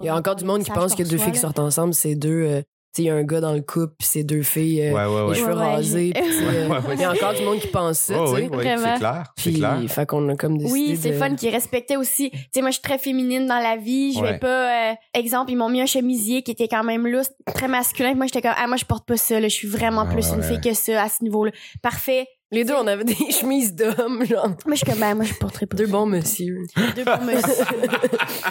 [0.00, 2.14] Il y a encore du monde qui pense que deux filles qui sortent ensemble, c'est
[2.14, 2.42] deux.
[2.44, 2.62] euh,
[2.96, 4.92] tu sais, il y a un gars dans le couple, puis c'est deux filles, euh,
[4.92, 6.12] Ouais, ouais, les cheveux rasés.
[6.16, 8.42] euh, Ouais, ouais, Il y a encore du monde qui pense ça, Ouais, tu sais.
[8.50, 8.92] ouais, ouais, Vraiment.
[8.94, 9.24] c'est clair.
[9.36, 9.80] C'est Puis, clair.
[9.88, 12.30] fait qu'on a comme Oui, c'est de- fun qui respectait aussi.
[12.30, 14.12] Tu sais, moi, je suis très féminine dans la vie.
[14.12, 17.30] Je vais pas, euh, exemple, ils m'ont mis un chemisier qui était quand même lousse,
[17.52, 18.14] très masculin.
[18.14, 19.48] Moi, j'étais comme, ah, moi, je porte pas ça, là.
[19.48, 21.50] Je suis vraiment Ouais, plus ouais, une fille que ça, à ce niveau-là.
[21.82, 22.28] Parfait.
[22.54, 24.46] Les deux, on avait des chemises d'hommes, genre.
[24.64, 26.62] Moi, je suis comme, ben, moi, je porterai pas Deux bons messieurs.
[26.94, 27.64] Deux bons monsieur.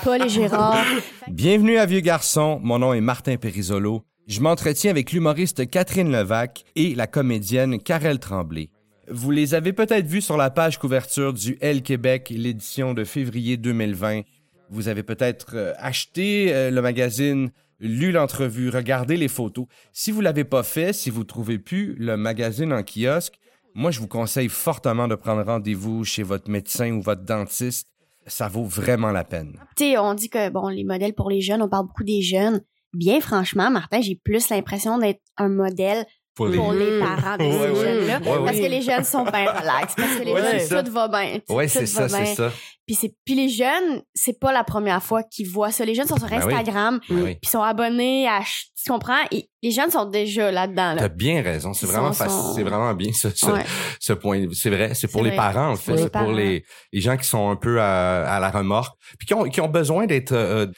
[0.04, 0.84] Paul et Gérard.
[1.30, 2.60] Bienvenue à Vieux Garçon.
[2.62, 4.04] Mon nom est Martin Perisolo.
[4.28, 8.70] Je m'entretiens avec l'humoriste Catherine Levac et la comédienne Karel Tremblay.
[9.08, 13.56] Vous les avez peut-être vus sur la page couverture du L Québec, l'édition de février
[13.56, 14.24] 2020.
[14.70, 19.66] Vous avez peut-être euh, acheté euh, le magazine, lu l'entrevue, regardé les photos.
[19.94, 23.40] Si vous l'avez pas fait, si vous trouvez plus le magazine en kiosque,
[23.76, 27.90] moi je vous conseille fortement de prendre rendez-vous chez votre médecin ou votre dentiste.
[28.26, 29.60] Ça vaut vraiment la peine.
[29.76, 32.22] tu sais, on dit que, bon, les modèles pour les jeunes, on parle beaucoup des
[32.22, 32.62] jeunes.
[32.94, 36.06] Bien franchement, Martin, j'ai plus l'impression d'être un modèle
[36.36, 37.00] pour les, Mhm.
[37.00, 37.76] parents de Ouais, ces ouais.
[37.76, 38.20] jeunes-là.
[38.20, 38.46] Ouais, ouais.
[38.46, 39.94] parce que les jeunes sont bien relax.
[39.96, 41.40] Parce que les Ouais, jeunes, tout va bien.
[41.48, 42.52] tout c'est ça, c'est ça.
[42.86, 45.86] Puis c'est puis les jeunes, c'est pas la première fois qu'ils voient ça.
[45.86, 46.54] Les jeunes sont sur Ben oui.
[46.54, 47.36] Instagram, Oui.
[47.42, 48.42] puis sont abonnés à
[48.84, 49.22] tu comprends?
[49.32, 51.08] Et les jeunes sont déjà là-dedans T'as là.
[51.08, 53.64] bien raison, c'est Ils vraiment sont- facile, sont- c'est vraiment bien ce, ce, Ouais.
[54.02, 54.46] ce point.
[54.52, 55.38] C'est vrai, c'est pour les vrai.
[55.38, 58.50] parents en fait, c'est pour les, les gens qui sont un peu à, à la
[58.50, 60.34] remorque, puis qui ont qui ont besoin d'être.
[60.34, 60.74] euh, tu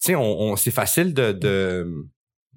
[0.00, 1.86] sais, on, on- c'est facile de de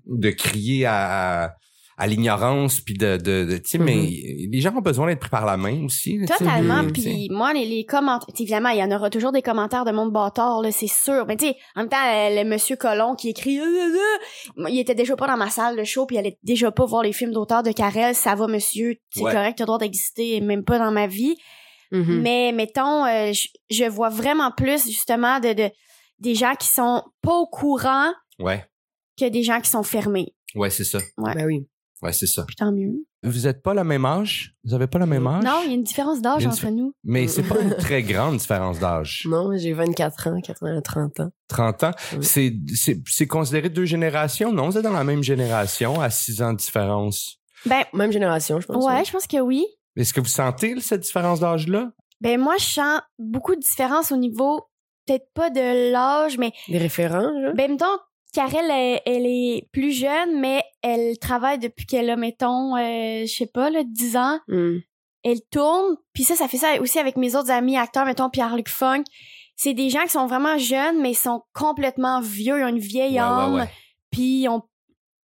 [0.06, 1.56] de crier à
[1.97, 5.30] à, l'ignorance puis de de, de- tu sais, mais les gens ont besoin d'être pris
[5.30, 6.17] par la main aussi.
[6.19, 6.83] tu sais, Totalement.
[6.91, 9.85] Puis moi, les, les commentaires, tu sais, évidemment, il y en aura toujours des commentaires
[9.85, 11.25] de monde bâtard, là, c'est sûr.
[11.27, 14.69] Mais tu sais, en même temps, euh, le monsieur Colomb qui écrit, Euh, euh, euh
[14.69, 17.03] il était déjà pas dans ma salle de show, puis il allait déjà pas voir
[17.03, 18.16] les films d'auteur de Carel.
[18.16, 19.31] Ça va, monsieur, c'est Ouais.
[19.31, 21.35] correct, t'as le droit d'exister, même pas dans ma vie.
[21.91, 22.22] Mhm.
[22.22, 25.69] Mais mettons, euh, je, je vois vraiment plus justement de, de
[26.19, 28.66] des gens qui sont pas au courant Ouais,
[29.19, 30.33] que des gens qui sont fermés.
[30.55, 31.00] ouais, c'est ça.
[31.17, 31.67] Ben oui.
[32.04, 32.44] Ouais, c'est ça.
[32.46, 32.92] Puis tant mieux.
[33.23, 34.54] Vous êtes pas le même âge?
[34.66, 35.44] Vous avez pas le même âge?
[35.44, 36.94] Non, il y a une différence d'âge une entre nous.
[37.06, 39.24] Mais c'est pas une très grande différence d'âge.
[39.30, 41.31] Non, j'ai 24 ans, 80 30 ans.
[41.47, 41.92] 30 ans?
[42.13, 42.18] Oui.
[42.25, 44.52] C'est, c'est, c'est considéré deux générations?
[44.52, 47.38] Non, vous êtes dans la même génération à 6 ans de différence.
[47.66, 48.84] Ben, Même génération, je pense.
[48.86, 49.66] ouais, je pense que oui.
[49.96, 51.92] Est-ce que vous sentez cette différence d'âge-là?
[52.19, 54.62] Ben moi, je sens beaucoup de différence au niveau,
[55.06, 57.53] peut-être pas de l'âge, mais Des référents, là?
[57.53, 57.86] ben mettons,
[58.33, 63.31] Karel, elle, elle est plus jeune, mais elle travaille depuis qu'elle a, mettons, euh, je
[63.31, 64.39] sais pas, là, 10 ans.
[64.47, 64.77] Hmm.
[65.23, 68.67] Elle tourne, puis ça, ça fait ça aussi avec mes autres amis acteurs, mettons Pierre-Luc
[68.67, 69.03] Funk.
[69.55, 72.79] C'est des gens qui sont vraiment jeunes, mais ils sont complètement vieux, ils ont une
[72.79, 73.67] vieille âme,
[74.11, 74.63] puis ils ont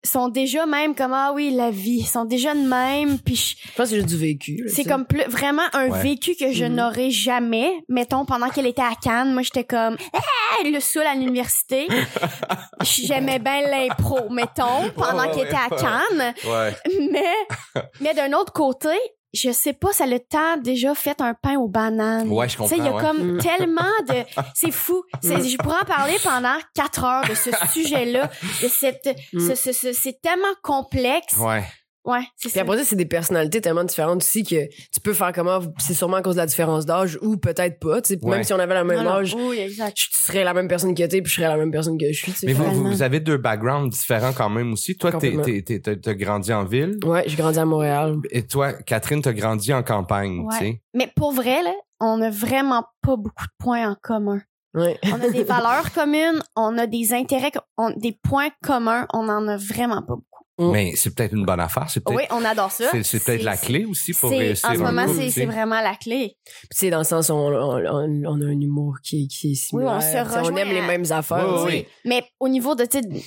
[0.08, 3.56] sont déjà même comme ah oui la vie ils sont déjà de même puis je-
[3.68, 4.64] Je pense que j'ai du vécu.
[4.68, 6.02] c'est comme plus, vraiment un Ouais.
[6.02, 6.74] vécu que je Mhm.
[6.74, 7.70] n'aurais jamais.
[7.88, 10.20] Mettons, pendant qu'elle était à Cannes, moi, j'étais comme, ah,
[10.64, 11.86] le saoul à l'université.
[12.82, 15.68] J'aimais bien l'impro, mettons, pendant qu'elle était à.
[15.68, 16.34] Cannes.
[16.44, 16.74] Ouais.
[17.10, 18.88] Mais, mais d'un autre côté,
[19.34, 22.28] je sais pas, ça le temps déjà fait un pain aux bananes.
[22.30, 23.16] Ouais, je Tu sais, il y a comprends, ouais.
[23.18, 23.38] comme Mm.
[23.38, 24.24] tellement de,
[24.54, 25.02] c'est fou.
[25.22, 28.30] Je pourrais en parler pendant quatre heures de ce sujet-là,
[28.62, 31.36] de cette, ce, ce- c'est tellement complexe.
[31.38, 31.64] Ouais.
[32.08, 32.62] Ouais, c'est Puis ça.
[32.62, 36.16] après ça, c'est des personnalités tellement différentes aussi que tu peux faire comment, c'est sûrement
[36.16, 38.18] à cause de la différence d'âge ou peut-être pas, tu sais.
[38.24, 38.36] Ouais.
[38.36, 39.96] Même si on avait le même âge, Oui, exact.
[39.98, 42.06] je tu serais la même personne que t'es puis je serais la même personne que
[42.10, 42.46] je suis, tu sais.
[42.46, 44.96] Mais vous, vous, avez deux backgrounds différents quand même aussi.
[44.96, 45.42] Toi, t'es, Complètement.
[45.44, 46.98] t'es, t'es- t'as, t'as grandi en ville.
[47.04, 48.16] Ouais, j'ai grandi à Montréal.
[48.30, 50.54] Et toi, Catherine, t'as grandi en campagne, Ouais.
[50.58, 50.82] tu sais.
[50.94, 54.40] Mais pour vrai, là, on a vraiment pas beaucoup de points en commun.
[54.74, 54.98] Ouais.
[55.04, 59.48] On a des valeurs communes, on a des intérêts, on- des points communs, on en
[59.48, 60.24] a vraiment pas beaucoup.
[60.58, 60.70] Mm.
[60.72, 61.88] Mais c'est peut-être une bonne affaire.
[61.88, 62.86] C'est peut-être, Oui, on adore ça.
[62.90, 65.80] c'est, c'est peut-être la clé aussi pour c'est- réussir En ce moment, c'est c'est vraiment
[65.80, 66.36] la clé.
[66.44, 69.28] Puis, tu sais, dans le sens où on, on, on- on a un humour qui,
[69.28, 69.90] qui est similaire.
[69.92, 71.46] Oui, on se sais, On rejoint aime les mêmes affaires.
[71.64, 71.86] Oui, oui.
[72.04, 72.86] Mais au niveau de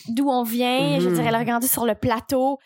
[0.10, 1.16] d'où on vient, je Mhm.
[1.16, 2.58] dire, elle a grandi sur le plateau.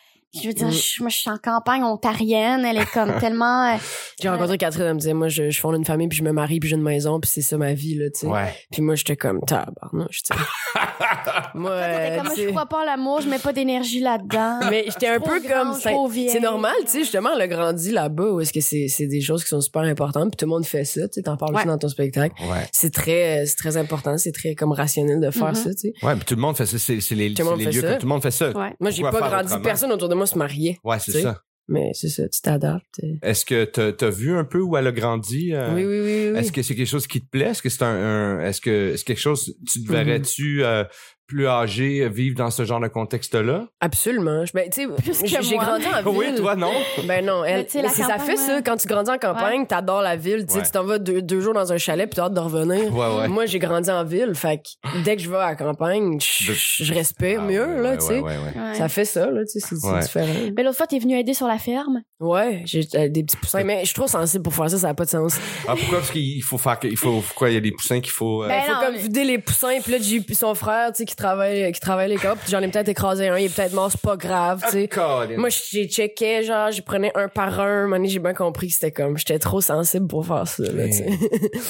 [0.41, 0.73] Je veux dire, Mhm.
[0.73, 2.65] je- moi, je suis en campagne ontarienne.
[2.65, 3.73] Elle est comme tellement.
[3.73, 3.77] euh,
[4.21, 6.31] J'ai rencontré Catherine, elle me disait, moi, je, je fonde une famille, puis je me
[6.31, 8.27] marie, puis j'ai une maison, puis c'est ça ma vie, là, tu sais.
[8.27, 8.53] Ouais.
[8.71, 10.39] Puis moi, j'étais comme, tabarnouche, tu sais.
[11.55, 14.59] moi, euh, comme, je crois pas en l'amour, je mets pas d'énergie là-dedans.
[14.69, 18.31] mais j'étais un peu grande, comme, c'est- normal, tu sais, justement, elle a grandi là-bas,
[18.31, 20.65] où est-ce que c'est, c'est des choses qui sont super importantes, puis tout le monde
[20.65, 22.35] fait ça, tu sais, t'en parles aussi dans ton spectacle.
[22.43, 22.67] Ouais.
[22.71, 25.55] C'est très, euh, c'est très important, c'est très comme rationnel de faire Mhm.
[25.55, 25.93] ça, tu sais.
[26.03, 26.77] Ouais, puis tout le monde fait ça.
[26.77, 27.93] C'est, c'est les, Tout le monde c'est les fait lieux ça.
[27.95, 28.49] que tout le monde fait ça.
[28.49, 28.73] Ouais.
[28.79, 30.77] Moi, j'ai pas grandi, personne autour de moi se mariait.
[30.83, 31.41] Ouais, c'est ça.
[31.67, 33.01] Mais c'est ça, tu t'adaptes.
[33.23, 35.51] Est-ce que t'as, t'as vu un peu où elle a grandi?
[35.53, 36.37] euh, Oui, oui, oui, oui.
[36.39, 37.45] Est-ce que c'est quelque chose qui te plaît?
[37.49, 39.91] Est-ce que c'est un, un- est-ce que c'est quelque chose, tu te Mhm.
[39.91, 40.83] verrais-tu euh,
[41.27, 43.65] plus âgés vivent dans ce genre de contexte-là?
[43.79, 44.45] Absolument.
[44.45, 46.17] Je- Ben, tu Plus sais, que j'ai grandi en ville.
[46.17, 46.71] Oui, toi, non?
[47.07, 48.55] Ben non, elle, Mais la ça fait ça.
[48.57, 48.63] ouais.
[48.63, 50.45] Quand tu grandis en campagne, t'adores la ville.
[50.47, 50.63] Tu Ouais.
[50.71, 52.95] t'en vas deux, deux jours dans un chalet puis t'as hâte de revenir.
[52.95, 53.27] Ouais, ouais.
[53.27, 54.33] Moi, j'ai grandi en ville.
[54.35, 57.89] Fait que dès que je vais à la campagne, je, respire Ah, mieux, ouais, là,
[57.91, 58.19] ouais, tu sais.
[58.19, 58.61] ouais, ouais, ouais.
[58.69, 58.75] Ouais.
[58.75, 59.99] Ça fait ça, là, tu sais, c'est Ouais.
[59.99, 60.33] différent.
[60.55, 62.01] Mais l'autre fois, t'es venu aider sur la ferme?
[62.19, 64.87] Ouais, j'ai euh, des petits poussins, mais je suis trop sensible pour faire ça, ça
[64.87, 65.37] n'a pas de sens.
[65.67, 65.99] Ah, pourquoi?
[65.99, 68.43] Parce qu'il faut faire que, il faut, pourquoi il y a des poussins qu'il faut,
[68.43, 70.91] euh, Ben, Il faut non, comme mais- vider les poussins, puis là, j'ai son frère,
[70.93, 73.55] tu sais, qui travaille, qui travaille les corps, j'en ai peut-être écrasé un, il est
[73.55, 74.89] peut-être mort, c'est pas grave, tu sais.
[74.97, 75.25] Ah.
[75.37, 77.89] Moi, j'ai checké, genre, j'y prenais un par un.
[77.89, 80.93] Donné, j'ai bien compris que c'était comme, j'étais trop sensible pour faire ça, là, tu
[80.93, 81.09] sais.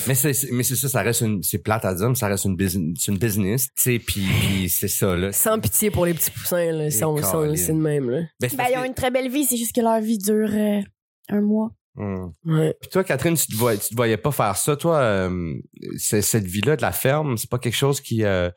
[0.07, 2.45] Mais c'est, mais c'est ça, ça reste une, c'est plate à dire, mais ça reste
[2.45, 5.31] une business, c'est une business, tu sais, puis, puis c'est ça, là.
[5.31, 6.89] Sans pitié pour les petits poussins, là.
[6.89, 7.55] Si on- si on- Colin.
[7.55, 8.21] c'est de même, là.
[8.41, 10.81] Ben, Ben, ils ont une très belle vie, c'est juste que leur vie dure euh,
[11.29, 11.69] un mois.
[11.97, 12.33] Hum.
[12.45, 12.75] Ouais.
[12.81, 14.75] Puis toi, Catherine, tu te, voyais, tu te voyais pas faire ça.
[14.75, 15.53] Toi, euh,
[15.97, 18.25] cette vie-là de la ferme, c'est pas quelque chose qui...
[18.25, 18.49] euh,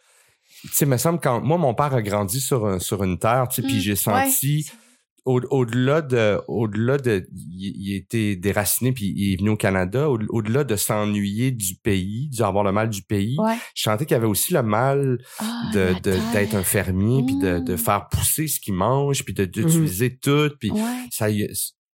[0.63, 1.41] tu sais, me semble quand...
[1.41, 3.97] Moi, mon père a grandi sur, un- sur une terre, tu sais, puis Mm, j'ai
[3.97, 4.71] senti...
[5.25, 6.41] Au, au-delà de...
[6.49, 7.29] Au-delà de...
[7.35, 10.09] Il, il était déraciné, puis il est venu au Canada.
[10.09, 13.57] Au, au-delà de s'ennuyer du pays, d'avoir le mal du pays, Ouais.
[13.75, 15.93] je sentais qu'il y avait aussi le mal Ah, de,
[16.33, 17.79] d'être un fermier, puis de, de Mm.
[17.79, 20.81] faire pousser ce qu'il mange, puis de, d'utiliser tout, puis Ouais.
[21.11, 21.27] ça,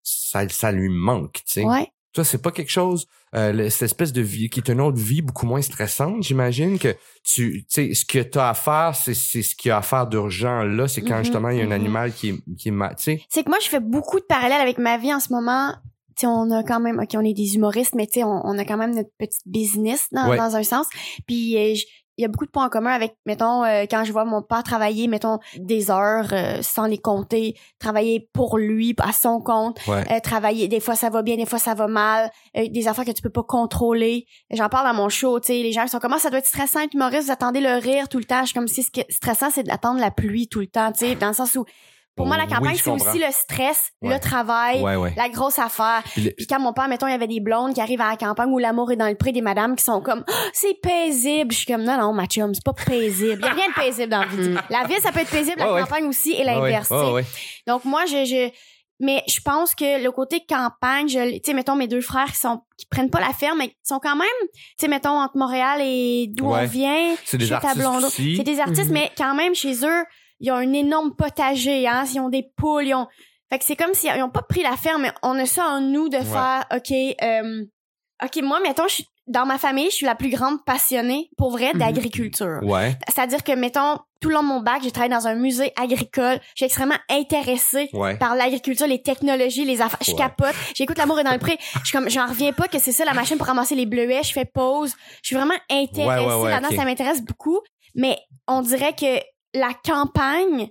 [0.04, 1.64] ça, ça lui manque, tu sais.
[1.64, 1.88] Ouais.
[2.14, 5.20] Toi, c'est pas quelque chose, euh, cette espèce de vie qui est une autre vie
[5.20, 6.94] beaucoup moins stressante, j'imagine que
[7.24, 9.82] tu, tu sais, ce que t'as à faire, c'est, c'est ce qu'il y a à
[9.82, 11.72] faire d'urgent là, c'est quand Mhm, justement il y a un mhm.
[11.72, 13.22] animal qui est, qui est ma- tu sais.
[13.28, 15.74] C'est que moi, je fais beaucoup de parallèles avec ma vie en ce moment.
[16.16, 18.40] Tu sais, on a quand même, ok, on est des humoristes, mais tu sais, on,
[18.46, 20.36] on a quand même notre petite business dans, Ouais.
[20.36, 20.86] dans un sens.
[21.26, 21.84] Puis euh, je-
[22.16, 24.40] il y a beaucoup de points en commun avec, mettons, euh, quand je vois mon
[24.42, 29.78] père travailler, mettons, des heures euh, sans les compter, travailler pour lui, à son compte,
[29.88, 30.04] Ouais.
[30.12, 33.04] euh, travailler, des fois ça va bien, des fois ça va mal, euh, des affaires
[33.04, 34.26] que tu peux pas contrôler.
[34.50, 36.80] J'en parle dans mon show, tu sais, les gens sont comment ça doit être stressant
[36.80, 38.40] être humoriste, vous attendez le rire tout le temps.
[38.42, 40.92] Je suis comme si ce qui est stressant, c'est d'attendre la pluie tout le temps,
[40.92, 41.64] tu sais, dans le sens où,
[42.16, 44.14] pour moi, la campagne, c'est aussi le stress, Ouais.
[44.14, 45.12] le travail, Ouais, ouais.
[45.16, 46.02] la grosse affaire.
[46.12, 48.10] Puis le- Puis quand mon père, mettons, il y avait des blondes qui arrivent à
[48.10, 50.74] la campagne où l'amour est dans le pré des madames qui sont comme Ah, c'est
[50.80, 51.52] paisible.
[51.52, 53.40] Je suis comme non non ma chum, c'est pas paisible.
[53.42, 54.54] Il y a rien de paisible dans la vie.
[54.70, 56.90] La ville ça peut être paisible, la campagne aussi et l'inverse.
[57.66, 58.50] Donc moi je je
[59.00, 62.38] mais je pense que le côté campagne, je tu sais mettons mes deux frères qui
[62.38, 65.36] sont qui prennent pas la ferme mais qui sont quand même tu sais mettons entre
[65.36, 66.60] Montréal et d'où Ouais.
[66.62, 67.82] on vient, C'est des chez artistes.
[68.36, 68.92] C'est des artistes Mhm.
[68.92, 70.04] mais quand même chez eux,
[70.44, 73.08] ils ont un énorme potager hein, ils ont des poules, ils ont
[73.50, 75.80] fait que c'est comme s'ils ont pas pris la ferme, mais on a ça en
[75.80, 76.92] nous de faire, OK,
[77.22, 77.64] euh,
[78.24, 81.50] OK, moi, mettons, je suis, dans ma famille, je suis la plus grande passionnée, pour
[81.50, 81.78] vrai, Mhm.
[81.80, 82.60] d'agriculture.
[82.62, 85.72] Ouais, C'est-à-dire que, mettons, tout le long de mon bac, j'ai travaillé dans un musée
[85.76, 86.38] agricole.
[86.48, 88.16] Je suis extrêmement intéressée ouais.
[88.16, 89.98] par l'agriculture, les technologies, les affaires.
[90.02, 90.16] Je Ouais.
[90.18, 90.54] capote.
[90.74, 91.58] J'écoute L'amour est dans le pré.
[91.60, 94.22] Je suis comme, j'en reviens pas que c'est ça la machine pour ramasser les bleuets.
[94.24, 94.94] Je fais pause.
[95.22, 96.74] Je suis vraiment intéressée Ouais, ouais, ouais, là-dedans.
[96.76, 97.60] Ça m'intéresse beaucoup.
[97.94, 98.18] Mais
[98.48, 99.20] on dirait que
[99.54, 100.68] la campagne,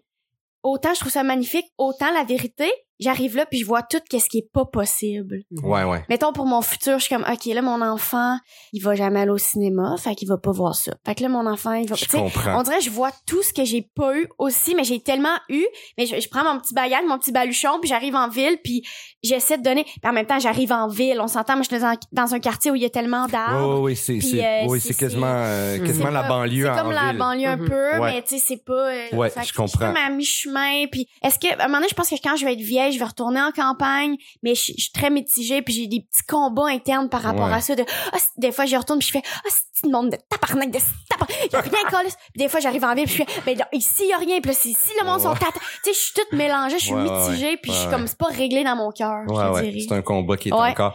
[0.62, 4.29] autant je trouve ça magnifique, autant la vérité, j'arrive là puis je vois tout qu'est-ce
[4.29, 5.39] qui est pas possible.
[5.63, 6.03] Ouais, ouais.
[6.09, 8.37] Mettons pour mon futur, je suis comme OK, là mon enfant,
[8.71, 10.93] il va jamais aller au cinéma, fait qu'il va pas voir ça.
[11.05, 12.59] Fait que là mon enfant, il va Je comprends.
[12.59, 15.63] on dirait je vois tout ce que j'ai pas eu aussi, mais j'ai tellement eu.
[15.97, 18.83] Mais je, je prends mon petit bagage, mon petit baluchon, puis j'arrive en ville, puis
[19.23, 19.83] j'essaie de donner.
[19.83, 21.19] Puis en même temps, j'arrive en ville.
[21.21, 23.75] On s'entend, moi, je suis dans, dans un quartier où il y a tellement d'arbres.
[23.79, 26.91] ouais, ouais, c'est, euh, oui, c'est- quasiment, euh, quasiment la pas- banlieue C'est en comme
[26.91, 27.17] la ville.
[27.17, 27.67] banlieue un Mhm.
[27.69, 28.13] peu, Ouais.
[28.13, 28.73] mais tu sais, c'est pas.
[28.91, 29.79] euh, Ouais, fait que je suis comprends.
[29.87, 30.85] comme à mi-chemin.
[30.91, 32.82] Puis est-ce que, à un moment donné, je pense que quand je vais être vieille,
[32.91, 36.24] je vais retourner en campagne, mais je, je suis très mitigée, puis j'ai des petits
[36.27, 37.53] combats internes par rapport Ouais.
[37.53, 37.75] à ça.
[37.75, 40.71] De, ah, des fois, j'y retourne, puis je fais, ah, c'est une monde de tabarnak,
[40.71, 40.80] de
[41.25, 41.51] tabarnak.
[41.51, 42.09] Y a rien collé.
[42.09, 44.39] Puis des fois, j'arrive en ville, puis je fais, ben ici, y a rien.
[44.41, 45.33] Puis là, c'est ici, le monde sont.
[45.33, 45.39] Tu
[45.83, 48.17] sais, je suis toute mélangée, je suis Ouais, ouais, mitigée, puis je suis comme, c'est
[48.17, 49.74] pas réglé dans mon cœur, Ouais.
[49.88, 50.93] C'est un combat qui est encore.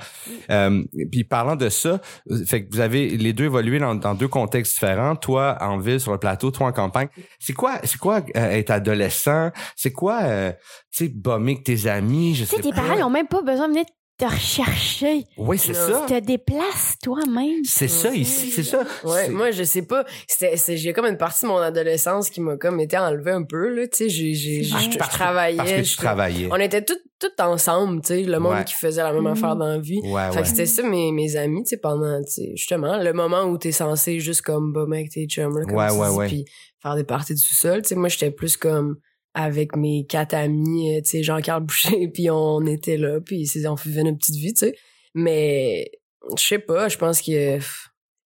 [0.50, 2.00] Euh, puis parlant de ça,
[2.46, 5.16] fait que vous avez les deux évolué dans, dans deux contextes différents.
[5.16, 7.08] Toi en ville sur le plateau, toi en campagne.
[7.38, 9.50] C'est quoi, c'est quoi euh, être adolescent?
[9.76, 10.52] C'est quoi, euh,
[10.92, 12.76] tu sais, bomber avec tes amis Je Tu sais, sais tes pas.
[12.82, 13.84] parents, ils ont même pas besoin de venir
[14.18, 15.24] te rechercher.
[15.36, 16.04] Oui, c'est ça.
[16.08, 17.62] Tu te déplaces toi-même.
[17.64, 18.84] C'est ça ici, c'est ça.
[19.04, 22.40] Ouais, moi je sais pas, c'était c'est j'ai comme une partie de mon adolescence qui
[22.40, 25.80] m'a comme été enlevée un peu là, tu sais, j'ai j'ai je, travaillais, parce que
[25.82, 26.48] tu travaillais.
[26.50, 28.64] On était tous tous ensemble, tu sais, le monde Ouais.
[28.64, 29.26] qui faisait la même Mhm.
[29.32, 30.00] affaire dans la vie.
[30.04, 30.42] Ouais, Fait ouais.
[30.42, 33.58] que c'était ça mes, mes amis, tu sais, pendant, tu sais, justement, le moment où
[33.58, 36.26] t'es censé juste comme bah avec tes chums, là, comme Ouais, tu ouais, ouais.
[36.28, 36.44] puis
[36.82, 38.96] faire des parties de sous-sol, tu sais, moi j'étais plus comme
[39.34, 43.74] avec mes quatre amis, euh, tu sais, Jean-Carl Boucher, puis on était là, puis on
[43.74, 44.74] vivait notre petite vie, tu sais.
[45.14, 45.90] Mais
[46.36, 47.58] je sais pas, je pense que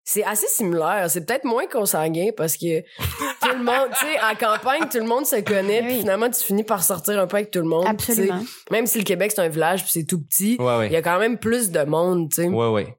[0.05, 1.07] c'est assez similaire.
[1.09, 2.81] C'est peut-être moins consanguin parce que
[3.43, 6.43] tout le monde, tu sais, en campagne, tout le monde se connaît, puis finalement tu
[6.43, 7.87] finis par sortir un peu avec tout le monde.
[7.87, 8.43] Absolument.
[8.71, 10.97] Même si le Québec c'est un village, puis c'est tout petit, Ouais, il y ouais.
[10.97, 12.49] a quand même plus de monde, tu sais.
[12.49, 12.97] Ouais, ouais.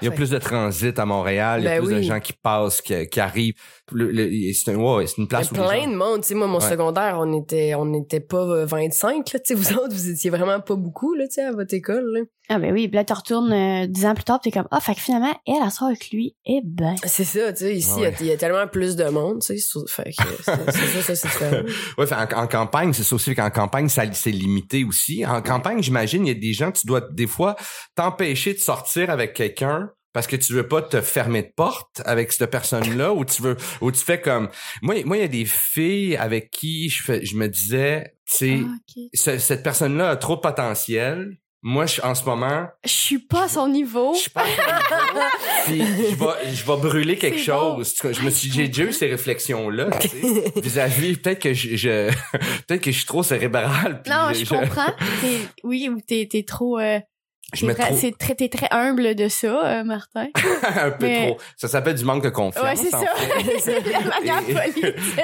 [0.00, 2.02] Il y a Fait- plus de transit à Montréal, il y a Ben plus de
[2.02, 3.54] gens qui passent, qui, qui arrivent.
[3.92, 6.20] Le- le- c'est un- c'est une Il y a place les plein gens- de monde,
[6.22, 6.68] tu sais, moi, mon Ouais.
[6.70, 10.30] secondaire, on était, on n'était pas euh, 25, là, tu sais, vous autres, vous étiez
[10.30, 12.20] vraiment pas beaucoup, là, tu sais, à votre école, là.
[12.48, 14.66] Ah ben oui, puis là, tu retournes euh, dix ans plus tard, puis t'es comme,
[14.72, 16.94] ah, fait que finalement, elle, elle sort avec lui, eh ben.
[17.04, 18.10] C'est ça, tu sais, ici, il Ouais.
[18.10, 21.02] y a- il y, a tellement plus de monde, tu sais, fait que c'est c'est
[21.02, 21.64] ça, ça, c'est.
[21.98, 25.24] Ouais, fait, en, en campagne, c'est ça aussi qu'en campagne, ça c'est limité aussi.
[25.24, 27.54] En campagne, j'imagine, il y a des gens, tu dois des fois
[27.94, 29.81] t'empêcher de sortir avec quelqu'un
[30.12, 33.56] parce que tu veux pas te fermer de porte avec cette personne-là ou tu veux
[33.80, 34.48] ou tu fais comme
[34.82, 38.36] moi moi il y a des filles avec qui je fais je me disais tu
[38.36, 41.36] sais Ah, ce- cette personne-là a trop de potentiel.
[41.64, 44.14] Moi je, en ce moment, Je suis pas à son niveau.
[44.14, 44.42] je suis pas
[45.64, 47.76] puis je vais je vais brûler quelque bon.
[47.84, 47.94] chose.
[48.10, 49.88] Je me suis j'ai déjà eu ces réflexions là
[50.56, 52.10] vis-à-vis peut-être que je, je-
[52.66, 54.92] peut-être que je suis trop cérébral Non, je comprends.
[55.20, 56.98] T'es- oui, ou t'es, t'es trop, euh,
[57.60, 60.28] t'es, me très, c'est très, t'es très humble de ça, euh, Martin.
[60.76, 61.38] un peu Mais- trop.
[61.56, 62.64] Ça s'appelle du manque de confiance.
[62.64, 63.00] Ouais, c'est ça.
[63.58, 64.42] c'est la manière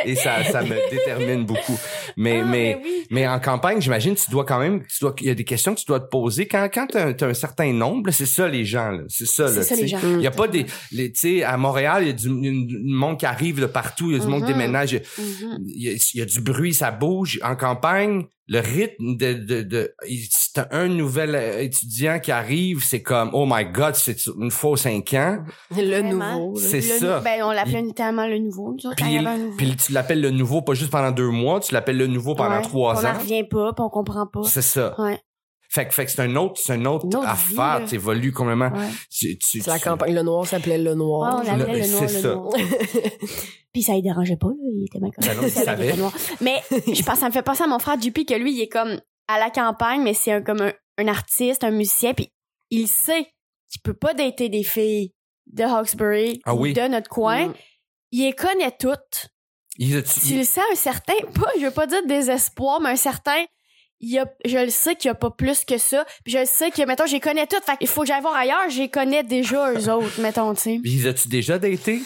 [0.05, 1.79] Et- ça, ça me détermine beaucoup.
[2.17, 3.07] Mais, Ah, mais, oui.
[3.11, 5.75] mais en campagne, j'imagine, tu dois quand même, tu dois, il y a des questions
[5.75, 6.47] que tu dois te poser.
[6.47, 8.99] Quand, quand t'as, un- certain nombre, c'est ça les gens.
[9.09, 9.49] C'est ça, là.
[9.53, 9.97] C'est ça, tu les sais.
[9.99, 10.17] gens.
[10.17, 12.29] Il y a pas des, tu sais, à Montréal, il y a du,
[12.67, 14.59] du- monde qui arrive de partout, il y a du monde qui Mhm.
[14.59, 15.59] déménage, il y a- Mhm.
[15.67, 17.39] il y, a, il y a du bruit, ça bouge.
[17.45, 22.83] En campagne, le rythme de, de, de si t'as un nouvel euh, étudiant qui arrive,
[22.83, 25.39] c'est comme, oh my god, c'est une fois aux cinq ans.
[25.77, 26.57] Le nouveau.
[26.57, 27.21] C'est ça.
[27.21, 29.19] Ben, on l'appelait littéralement le nouveau, Puis,
[29.59, 32.57] puis tu l'appelles le nouveau, pas juste pendant deux mois, tu l'appelles le nouveau pendant
[32.57, 32.63] Ouais.
[32.63, 33.19] trois on n'en ans.
[33.19, 34.43] revient pas, puis on comprend pas.
[34.45, 34.95] C'est ça.
[34.99, 35.21] Ouais,
[35.71, 37.87] Fait que, fait que c'est un autre, c'est un autre, Une autre affaire, vie, là.
[37.89, 38.71] t'évolues complètement.
[38.73, 38.89] ouais.
[39.11, 40.15] Tu, tu, C'est la tu- campagne.
[40.15, 41.35] Le noir s'appelait le noir.
[41.45, 42.35] Ouais, on l'appelait Le- le noir, c'est le ça.
[42.35, 42.53] noir.
[43.73, 44.55] Puis ça, il dérangeait pas, là.
[44.75, 45.89] Il était bien Ben il Ça, savait.
[45.89, 46.13] était noir.
[46.41, 48.69] Mais je pense, ça me fait penser à mon frère JP que lui, il est
[48.69, 52.33] comme à la campagne, mais c'est un, comme un, un artiste, un musicien, puis
[52.71, 53.27] il sait
[53.71, 55.13] qu'il peut pas dater des filles
[55.53, 56.73] de Hawkesbury Ah oui.
[56.73, 57.49] de notre coin.
[57.49, 57.55] Mm.
[58.13, 59.29] Il les connaît toutes.
[59.77, 62.97] il a- Tu le sais, un certain, pas, je veux pas dire désespoir, mais un
[62.97, 63.45] certain,
[64.01, 66.05] il y a, je le sais qu'il y a pas plus que ça.
[66.25, 67.65] Puis je le sais que, mettons, les connais toutes.
[67.65, 70.81] Fait qu'il faut que j'aille voir ailleurs, les connais déjà, eux autres, mettons, tu sais.
[70.83, 72.01] Puis, as-tu déjà daté?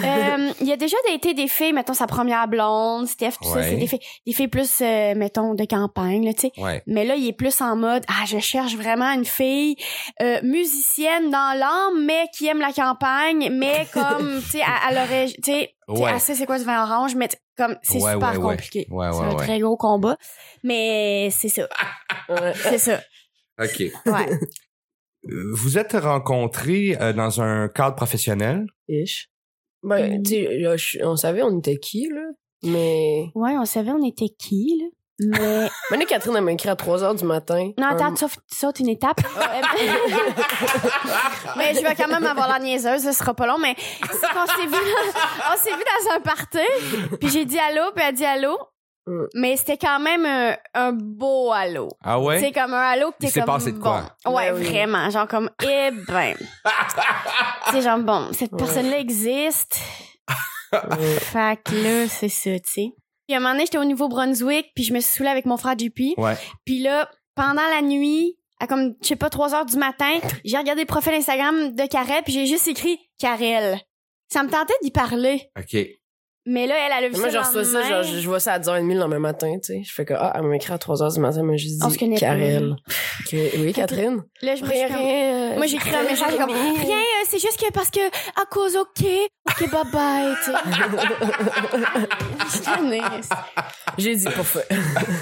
[0.00, 3.62] Euh, il y a déjà été des filles, mettons, sa première blonde, Steph, tout ça,
[3.62, 6.52] c'est des filles, des filles plus, euh, mettons, de campagne, là, tu sais.
[6.60, 6.82] Ouais.
[6.88, 9.76] Mais là, il est plus en mode, ah, je cherche vraiment une fille
[10.20, 15.04] euh, musicienne dans l'âme, mais qui aime la campagne, mais comme, tu sais, elle, elle
[15.04, 16.10] aurait, tu sais, Ouais.
[16.12, 18.42] elle sait c'est quoi du vin orange, mais comme, c'est Ouais, super ouais, ouais.
[18.56, 18.86] compliqué.
[18.90, 19.36] Ouais, c'est ouais, un ouais.
[19.44, 20.16] très gros combat.
[20.62, 21.68] Mais c'est ça,
[22.54, 23.00] c'est ça.
[23.60, 23.80] OK.
[24.06, 24.30] Ouais.
[25.30, 28.66] Euh, Vous êtes rencontrés euh, dans un cadre professionnel?
[28.88, 29.30] Ish.
[29.82, 30.22] Ben, Mm.
[30.22, 32.22] tu sais, là, je- on savait on était qui, là.
[32.62, 33.26] Mais.
[33.34, 34.86] Ouais, on savait on était qui, là.
[35.20, 37.70] Mais, Maintenant, Catherine, elle m'a écrit à 3 h du matin.
[37.78, 39.20] non, attends, Un- tu sautes- une étape.
[41.56, 44.76] mais je vais quand même avoir la niaiseuse, ce sera pas long, mais s'est vu,
[45.52, 46.58] on s'est vu dans un party,
[47.20, 48.58] puis j'ai dit allô, puis elle a dit allô.
[49.06, 49.24] Mm.
[49.34, 51.90] Mais c'était quand même un, un beau allô.
[52.02, 52.40] Ah ouais?
[52.40, 54.04] C'est comme un allô que t'es comme passé de quoi?
[54.24, 54.34] bon.
[54.34, 54.64] Ouais, Ben oui.
[54.64, 55.10] vraiment.
[55.10, 56.34] Genre comme, eh ben.
[57.70, 58.58] c'est genre, bon, cette Ouais.
[58.58, 59.76] personne-là existe.
[60.72, 62.86] Fait que là, c'est ça, tu sais.
[63.26, 65.56] Puis à un moment donné, j'étais au Nouveau-Brunswick, puis je me suis saoulée avec mon
[65.56, 66.18] frère JP.
[66.18, 66.36] Ouais.
[66.64, 70.12] Puis là, pendant la nuit, à comme, je sais pas, 3 heures du matin,
[70.44, 73.80] j'ai regardé le profil Instagram de Karel, puis j'ai juste écrit Karel.
[74.28, 75.48] Ça me tentait d'y parler.
[75.58, 75.76] OK.
[76.46, 78.52] Mais là, elle, a vu Moi, je reçois le ça, genre, je je vois ça
[78.52, 79.82] à 10h30 le lendemain matin, tu sais.
[79.82, 81.42] Je fais que, ah, elle m'a écrit à 3h du matin,
[81.90, 82.20] se connaît pas.
[82.20, 82.76] Karel.
[83.30, 84.22] Que- oui, Catherine.
[84.42, 85.52] Là, je me Rien, rien.
[85.52, 88.44] euh, Moi, j'ai écrit un message comme rien, euh, c'est juste que parce que à
[88.50, 89.06] cause OK,
[89.48, 90.58] OK bye bye, tu sais.
[92.66, 93.28] Je.
[93.98, 94.66] J'ai dit parfait.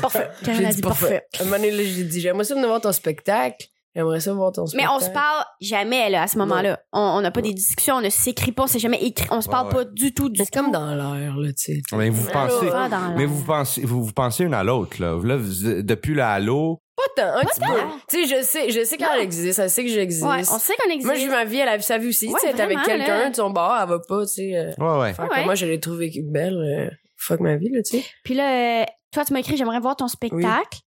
[0.00, 0.28] Parfait.
[0.44, 1.22] Karen J'ai a dit parfait.
[1.38, 3.66] À un moment donné, là, j'ai dit, j'aimerais ça venir voir ton spectacle.
[3.94, 4.92] J'aimerais ça voir ton Mais spectacle.
[4.96, 6.80] on se parle jamais là à ce moment-là.
[6.92, 9.48] On n'a pas des discussions, on ne s'écrit pas, on s'est jamais écrit, on se
[9.50, 9.72] parle ouais.
[9.74, 11.80] pas du tout du C'est comme dans l'air, là, tu sais.
[11.96, 15.18] Mais vous pensez, Pas mais vous pensez, vous, vous pensez une à l'autre, là.
[15.22, 17.66] Là, vous- depuis le halo, Pas tant, un petit tant.
[17.66, 17.80] peu.
[18.08, 20.22] Tu sais, je sais, je sais qu'elle existe, elle sait que j'existe.
[20.24, 21.06] Ouais, on sait qu'on existe.
[21.06, 22.28] Moi, j'ai vu ma vie, elle a vu sa vie aussi.
[22.28, 24.56] Ouais, tu sais, avec quelqu'un, son bar, elle va pas, tu sais.
[24.56, 25.12] euh, ouais, ouais.
[25.12, 25.40] faire Ouais.
[25.40, 26.56] que moi, je l'ai trouvée belle.
[26.56, 28.04] euh, fuck ma vie, là, tu sais.
[28.24, 30.78] Puis là, euh, toi, tu m'as écrit, j'aimerais voir ton spectacle.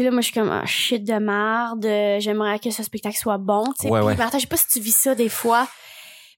[0.00, 3.18] Puis là, moi, je suis comme, ah, shit de merde, euh, j'aimerais que ce spectacle
[3.18, 3.90] soit bon, tu sais.
[3.90, 4.16] Ouais, ouais.
[4.32, 5.68] Je sais pas si tu vis ça des fois.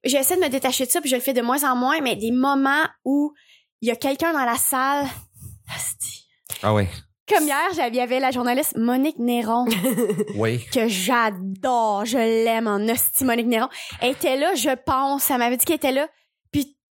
[0.02, 2.16] J'essaie de me détacher de ça, puis je le fais de moins en moins, mais
[2.16, 3.32] des moments où
[3.80, 5.06] il y a quelqu'un dans la salle.
[5.72, 6.26] Asti.
[6.64, 6.88] Ah ouais.
[7.28, 9.66] Comme hier, j'avais- il y avait la journaliste Monique Néron,
[10.34, 10.64] Oui.
[10.74, 13.68] que j'adore, je l'aime en hostie, Monique Néron.
[14.00, 16.08] Elle était là, je pense, elle m'avait dit qu'elle était là.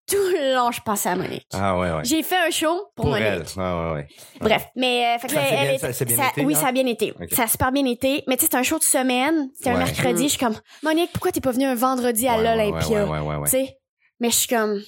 [0.09, 1.49] Tout le long, je pensais à Monique.
[1.53, 2.05] Ah ouais, ouais.
[2.05, 3.27] J'ai fait un show pour, Pour Monique.
[3.27, 3.43] elle.
[3.57, 4.09] Ouais, ouais, ouais.
[4.41, 6.29] Bref, mais euh, fait que Ça là, s'est elle bien- est- ça s'est bien ça-
[6.31, 7.13] été, Oui, ça a bien été.
[7.33, 8.23] Ça a super bien été.
[8.29, 9.51] Mais tu sais, c'est un show de semaine.
[9.55, 10.25] C'était un mercredi.
[10.25, 13.05] Je suis comme, Monique, pourquoi t'es pas venue un vendredi à Ouais, ouais, l'Olympia?
[13.05, 13.45] Ouais, ouais, ouais, ouais.
[13.45, 13.79] Tu sais?
[14.21, 14.81] Mais je suis comme,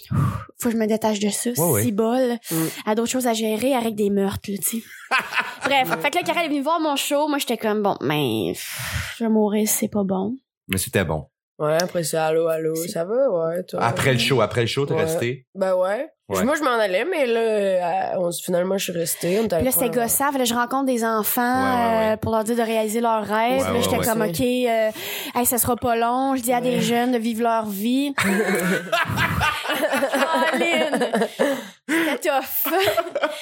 [0.58, 1.50] faut que je me détache de ça.
[1.50, 1.82] Ouais, ouais.
[1.82, 2.38] Si bol.
[2.50, 2.56] Mm.
[2.86, 4.84] À d'autres choses à gérer avec des meurtres, là, tu sais.
[5.64, 7.28] Bref, fait que là, Karel est venue voir mon show.
[7.28, 10.36] Moi, j'étais comme, bon, mais pff, je vais mourir, c'est pas bon.
[10.68, 11.26] Mais c'était bon.
[11.58, 13.80] Ouais, après ça, allô, allô, ça va, ouais, toi.
[13.82, 15.02] Après le show, après le show, t'es Ouais.
[15.02, 15.46] resté?
[15.56, 16.08] Ben ouais.
[16.28, 16.44] Ouais.
[16.44, 19.40] Moi, je m'en allais, mais là, euh, on, finalement, je suis restée.
[19.40, 19.90] On Puis là, c'était.
[19.90, 22.12] Fait là, je rencontre des enfants Ouais, ouais, ouais.
[22.12, 23.62] euh, pour leur dire de réaliser leurs rêves.
[23.64, 24.04] Là, ouais, j'étais ouais.
[24.06, 24.90] comme, OK, euh,
[25.34, 26.36] hey, ça sera pas long.
[26.36, 28.12] Je dis à des jeunes de vivre leur vie.
[30.12, 31.10] Caroline!
[31.88, 32.72] C'était tough.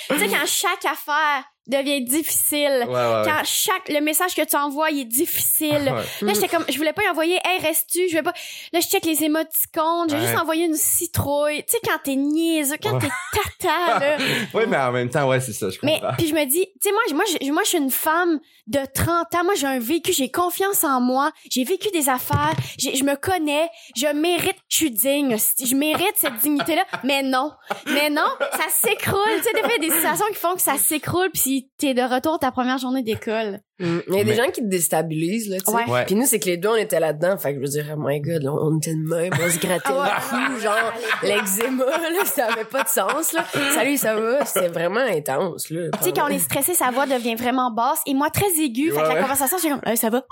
[0.09, 3.23] tu sais, quand chaque affaire devient difficile, Ouais, ouais, ouais.
[3.25, 5.85] quand chaque, le message que tu envoies, il est difficile.
[6.23, 8.07] Là, j'étais comme, je voulais pas y envoyer, hey, restes-tu?
[8.07, 8.35] Je voulais pas.
[8.73, 10.09] Là, je check les émoticônes.
[10.11, 11.65] J'ai juste envoyé une citrouille.
[11.65, 14.17] Tu sais, quand t'es niaiseux, quand t'es tata, là.
[14.55, 16.15] Oui, mais en même temps, ouais, c'est ça, je Mais comprends.
[16.17, 18.41] puis je me dis, tu sais moi je- moi je, moi je suis une femme
[18.67, 22.53] de 30 ans, moi j'ai un vécu, j'ai confiance en moi, j'ai vécu des affaires,
[22.79, 27.53] je me connais, je mérite, je suis digne, je mérite cette dignité là, mais non.
[27.87, 31.31] Mais non, ça s'écroule, tu sais des fois des situations qui font que ça s'écroule
[31.33, 33.61] puis t'es de retour ta première journée d'école.
[33.79, 33.99] Mm.
[34.09, 35.77] Il y a des gens qui te déstabilisent, là, tu sais.
[35.77, 35.91] Ouais.
[35.91, 36.05] Ouais.
[36.07, 37.37] Puis nous, c'est que les deux, on était là-dedans.
[37.37, 39.59] Fait que je veux dire, oh my god, là, on était de même, on se
[39.59, 40.39] grattait Ah ouais.
[40.41, 43.45] le cou, genre, l'eczéma, là, ça avait pas de sens, là.
[43.75, 44.45] Salut, ça va?
[44.47, 45.91] C'était vraiment intense, là.
[45.99, 48.91] Tu sais quand on est stressé, sa voix devient vraiment basse et moi très aiguë,
[48.93, 49.21] fait que Ouais, la ouais.
[49.21, 50.23] conversation j'ai comme Hey, ça va?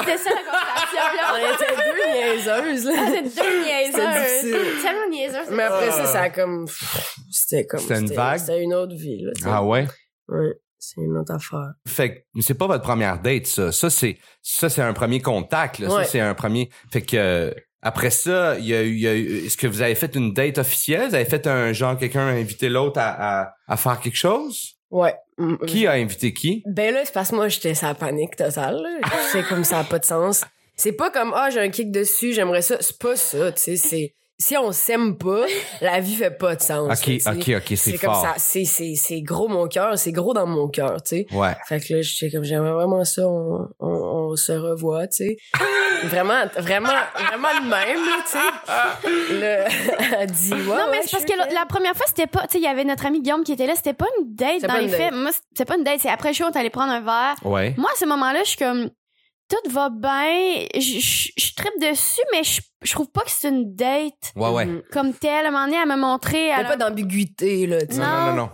[0.00, 1.54] C'était ça la conversation On là.
[1.54, 2.92] était deux niaiseuses, là.
[3.06, 4.82] C'est deux niaiseuses.
[4.82, 5.50] Tellement niaiseuses.
[5.52, 6.66] Mais après ça, ça a comme,
[7.30, 8.38] c'était comme, C'était une vague?
[8.40, 9.32] C'était une autre vie, là.
[9.46, 9.86] Ah ouais?
[10.32, 10.54] Ouais.
[10.78, 11.74] C'est une autre affaire.
[11.86, 13.70] Fait que c'est pas votre première date, ça.
[13.70, 15.88] Ça, c'est, ça, c'est un premier contact, là.
[15.88, 16.04] Ouais.
[16.04, 16.70] Ça, c'est un premier.
[16.90, 20.32] Fait que, après ça, il y a y a est-ce que vous avez fait une
[20.32, 21.08] date officielle?
[21.08, 24.76] Vous avez fait un genre, quelqu'un a invité l'autre à, à, à faire quelque chose?
[24.90, 25.14] Ouais.
[25.66, 26.62] Qui a invité qui?
[26.66, 28.84] Ben là, c'est parce que moi, j'étais sa panique totale.
[29.32, 30.44] C'est comme ça a pas de sens.
[30.76, 32.76] C'est pas comme, ah, j'ai un kick dessus, j'aimerais ça.
[32.80, 33.76] C'est pas ça, tu sais.
[33.76, 35.44] C'est, si on s'aime pas,
[35.80, 36.86] la vie fait pas de sens.
[36.86, 37.28] Ok, là, sais.
[37.30, 38.22] ok, ok, c'est C'est comme fort.
[38.22, 38.34] ça.
[38.38, 39.96] C'est, c'est, c'est gros mon cœur.
[39.98, 41.26] C'est gros dans mon cœur, tu sais.
[41.32, 41.52] Ouais.
[41.68, 43.88] Fait que là, j'étais comme, j'aimerais vraiment ça, on, on,
[44.32, 45.36] on se revoit, tu sais.
[46.04, 49.38] vraiment, vraiment, vraiment le même, là, tu sais.
[49.40, 49.68] Là,
[50.20, 50.58] elle dit, ouais.
[50.58, 52.58] non, mais ouais, c'est parce je que la, la première fois, c'était pas, tu sais,
[52.58, 54.78] il y avait notre ami Guillaume qui était là, c'était pas une date dans pas
[54.78, 55.10] les une faits.
[55.12, 55.20] date.
[55.20, 57.36] Moi, c'est pas une date, c'est après le show, on est allé prendre un verre.
[57.44, 57.74] Ouais.
[57.78, 58.90] Moi, à ce moment-là, je suis comme,
[59.52, 63.48] tout va bien, je, je, je trippe dessus, mais je, je trouve pas que c'est
[63.48, 64.64] une date Ouais, ouais.
[64.66, 64.82] Mhm.
[64.92, 65.44] comme telle.
[65.46, 67.94] À un moment donné, elle m'a montré, Il y a elle, pas d'ambiguïté, là, tu
[67.96, 68.00] sais.
[68.00, 68.50] Non, non, non, non.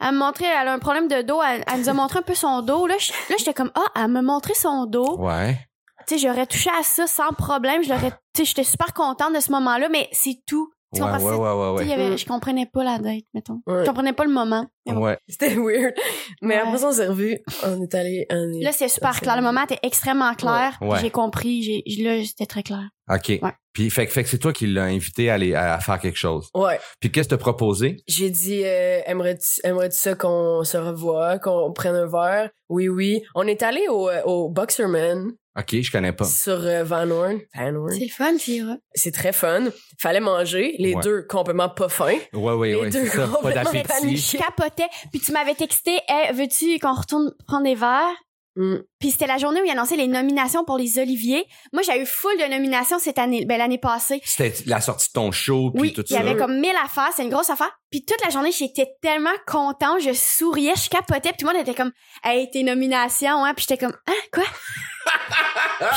[0.00, 2.22] elle m'a montré, elle a un problème de dos, elle, elle nous a montré un
[2.22, 2.86] peu son dos.
[2.86, 5.16] Là, j'étais comme, ah, elle m'a montré son dos.
[5.18, 5.58] Ouais.
[6.06, 7.82] Tu sais, j'aurais touché à ça sans problème.
[7.84, 10.70] Je l'aurais, tu sais, j'étais super contente de ce moment-là, mais c'est tout.
[10.94, 13.60] Tu Ouais, ouais, ouais, ouais, y avait- je comprenais pas la date, mettons.
[13.66, 13.80] Ouais.
[13.80, 14.66] Je comprenais pas le moment.
[14.86, 15.16] Ouais.
[15.28, 15.94] C'était weird.
[16.42, 16.60] Mais Ouais.
[16.60, 17.38] après ça, on s'est revus.
[17.64, 18.26] On est allé.
[18.30, 19.36] on est- Là, c'est super clair.
[19.36, 20.78] Le moment était extrêmement clair.
[21.00, 21.82] J'ai compris.
[21.98, 22.88] Là, c'était très clair.
[23.10, 23.28] OK.
[23.42, 23.52] Ouais.
[23.72, 26.18] Puis, fait, que- fait que c'est toi qui l'as invité à aller, à faire quelque
[26.18, 26.50] chose.
[26.54, 26.78] Ouais.
[27.00, 27.96] Puis, qu'est-ce que t'as proposé?
[28.06, 32.50] J'ai dit, euh, aimerais-tu aimerais-tu ça qu'on se revoie, qu'on prenne un verre?
[32.68, 33.22] Oui, oui.
[33.34, 36.24] On est allé au, euh, au Boxerman OK, je connais pas.
[36.24, 37.38] sur euh, Van Horn.
[37.54, 37.90] Van Horn.
[37.92, 38.76] C'est le fun, Fira.
[38.94, 39.64] C'est très fun.
[40.00, 40.76] Fallait manger.
[40.78, 41.02] Les Ouais.
[41.02, 42.16] deux complètement pas fins.
[42.32, 43.26] Ouais, ouais, Les ouais, deux ça.
[43.26, 44.36] Pas complètement Je d'appétit.
[44.38, 44.88] capotais.
[45.10, 48.14] Puis tu m'avais texté, hey, veux-tu qu'on retourne prendre des verres?
[48.56, 48.76] Mm.
[48.98, 51.44] Puis c'était la journée où il annonçait les nominations pour les Oliviers.
[51.72, 54.20] Moi, j'ai eu full de nominations cette année, ben l'année passée.
[54.24, 56.20] C'était la sortie de ton show, puis Oui, tout il y ça.
[56.20, 57.70] avait comme mille affaires, c'est une grosse affaire.
[57.92, 61.62] Puis toute la journée, j'étais tellement contente, je souriais, je capotais, puis tout le monde
[61.62, 61.92] était comme
[62.24, 64.42] "Hey, tes nominations hein." Puis j'étais comme "Hein, quoi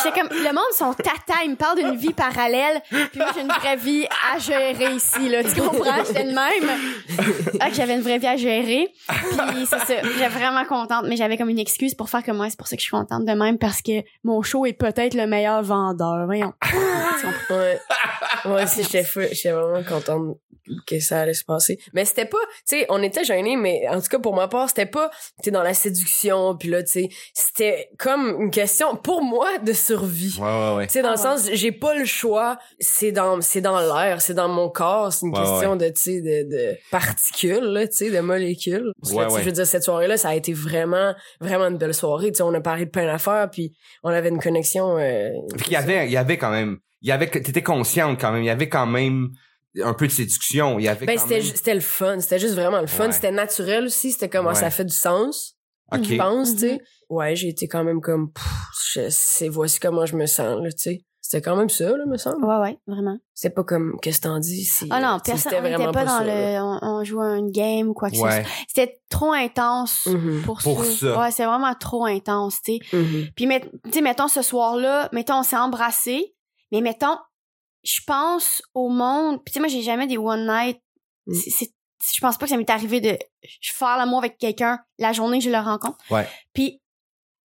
[0.04, 3.42] J'étais comme le monde sont tata, ils me parlent d'une vie parallèle, puis moi j'ai
[3.42, 6.04] une vraie vie à gérer ici là, tu comprends?
[6.06, 7.56] J'étais de même.
[7.60, 8.92] Ah, j'avais une vraie vie à gérer.
[9.08, 12.50] Puis c'est ça, j'étais vraiment contente, mais j'avais comme une excuse pour faire comme moi,
[12.50, 15.14] c'est pour ça que je suis contente de même parce que mon show est peut-être
[15.14, 16.26] le meilleur vendeur.
[16.26, 16.54] Voyons.
[18.46, 18.66] Ouais.
[19.04, 20.38] Fou- j'étais vraiment contente
[20.88, 21.80] que ça allait se passer.
[21.94, 24.70] Mais c'était pas, tu sais, on était gênés, mais en tout cas, pour ma part,
[24.70, 25.10] c'était pas,
[25.44, 29.74] tu dans la séduction, puis là, tu sais, c'était comme une question, pour moi, de
[29.74, 30.36] survie.
[30.40, 30.88] Ouais, ouais, ouais.
[30.88, 32.58] Tu sais, dans Ah le sens, j'ai pas le choix.
[32.80, 35.14] C'est dans, c'est dans l'air, c'est dans mon corps.
[35.14, 38.92] C'est une Ouais, question de, tu sais, de, de particules, là, tu sais, de molécules.
[39.02, 39.40] Parce que.
[39.40, 42.32] Je veux dire, cette soirée-là, ça a été vraiment, vraiment une belle soirée.
[42.32, 44.98] Tu sais, on a parlé de plein d'affaires, puis on avait une connexion.
[44.98, 45.30] Euh,
[45.68, 48.44] il y avait, il y avait quand même, il y avait, t'étais consciente quand même,
[48.44, 49.30] il y avait quand même
[49.84, 51.44] un peu de séduction, il y avait ben, c'était, même...
[51.44, 52.20] ju- c'était le fun.
[52.20, 53.08] C'était juste vraiment le fun.
[53.08, 53.12] Ouais.
[53.12, 54.12] C'était naturel aussi.
[54.12, 54.56] C'était comme, ah, Ouais.
[54.56, 55.58] ça fait du sens.
[55.92, 56.04] OK.
[56.04, 56.72] Je pense, tu sais.
[56.74, 56.80] Mhm.
[57.10, 58.46] Ouais, j'ai été quand même comme, pff,
[58.94, 60.98] je sais, voici comment je me sens, là, tu sais.
[61.22, 62.46] C'était quand même ça, là, me semble.
[62.46, 63.18] Ouais, ouais, vraiment.
[63.34, 64.64] C'est pas comme, qu'est-ce que t'en dis?
[64.64, 67.26] si- Ah non, personne, c'était on n'était vraiment pas dans ça, le, on, on jouait
[67.26, 68.44] à une game ou quoi que ce Ouais.
[68.44, 68.52] soit.
[68.68, 70.44] C'était trop intense Mhm.
[70.44, 71.20] pour, Pour ça.
[71.20, 72.96] Ouais, c'est vraiment trop intense, tu sais.
[72.96, 73.28] Mhm.
[73.36, 73.48] Puis,
[73.86, 76.36] tu sais, mettons, ce soir-là, mettons, on s'est embrassés,
[76.72, 77.18] mais mettons,
[77.86, 80.80] je pense au monde, puis tu sais, moi, j'ai jamais des one night.
[81.28, 81.34] Mm.
[81.36, 81.72] C'est-
[82.14, 83.18] Je pense pas que ça m'est arrivé de
[83.62, 85.98] faire l'amour avec quelqu'un la journée que je le rencontre.
[86.12, 86.28] Ouais.
[86.54, 86.80] Puis,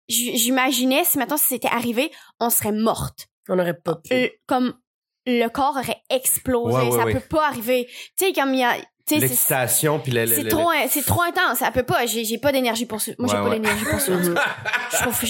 [0.09, 3.27] j'imaginais, si mettons, si c'était arrivé, on serait morte.
[3.47, 4.13] On aurait pas pu.
[4.13, 4.73] Euh, comme
[5.25, 6.75] le corps aurait explosé.
[6.77, 7.87] Ouais, ouais, ça peut pas arriver.
[8.17, 8.75] Tu sais, comme il y a.
[9.17, 11.59] L'excitation, puis le, le- c'est le- trop, c'est trop intense.
[11.59, 12.05] Ça peut pas.
[12.05, 13.11] J'ai, j'ai pas d'énergie pour ça.
[13.17, 13.59] Moi, j'ai Ouais, pas ouais.
[13.59, 14.11] d'énergie pour ça.
[14.91, 15.25] Je trouve que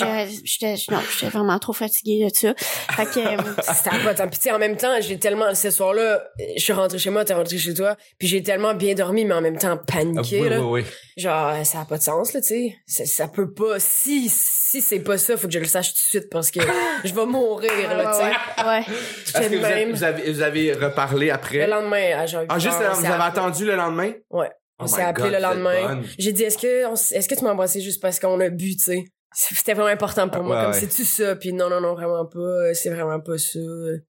[0.45, 2.53] j'étais, non, j'étais vraiment trop fatiguée de ça.
[2.57, 4.27] Fait que, euh, C'était pas tant.
[4.27, 6.21] Puis tu sais, en même temps, j'ai tellement, ce soir-là,
[6.55, 9.33] je suis rentrée chez moi, t'es rentrée chez toi, puis j'ai tellement bien dormi, mais
[9.33, 10.61] en même temps Ah, paniqué, oui, là.
[10.61, 10.85] oui, oui.
[11.17, 12.75] Genre, ça a pas de sens, là, tu sais.
[12.87, 13.79] Ça, ça peut pas.
[13.79, 16.59] Si, si c'est pas ça, faut que je le sache tout de suite parce que
[17.03, 18.65] je vais mourir, là, tu sais.
[18.67, 18.79] ouais.
[18.79, 19.91] Est-ce que de vous avez, même.
[19.95, 21.65] vous, avez, vous avez reparlé après?
[21.65, 22.43] Le lendemain, à genre.
[22.47, 24.13] ah, juste, vous avez attendu le lendemain?
[24.29, 24.51] Ouais.
[24.79, 26.01] On Oh s'est appelé God, le lendemain.
[26.17, 28.75] J'ai dit, est-ce que, on est-ce que tu m'as embrassé juste parce qu'on a bu,
[28.77, 29.05] tu sais?
[29.33, 30.55] C'était vraiment important pour Ah, moi.
[30.57, 30.79] ouais, comme, ouais.
[30.79, 31.35] c'est-tu ça?
[31.35, 32.39] Puis non, non, non, vraiment pas.
[32.39, 33.59] euh, C'est vraiment pas ça.
[33.59, 33.99] Je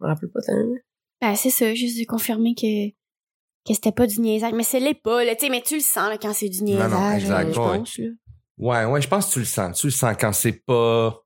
[0.00, 0.52] me rappelle pas tant.
[1.20, 1.74] Ben, c'est ça.
[1.74, 2.88] Juste de confirmer que,
[3.68, 4.52] que c'était pas du niaisage.
[4.54, 5.34] Mais c'est pas, là.
[5.34, 6.90] Tu sais, mais tu le sens, là, quand c'est du Non, niaisage.
[6.92, 7.78] non, là, exact, je ouais.
[7.78, 8.06] pense, là.
[8.58, 9.78] Ouais, ouais, je pense que tu le sens.
[9.80, 11.20] Tu le sens quand c'est pas...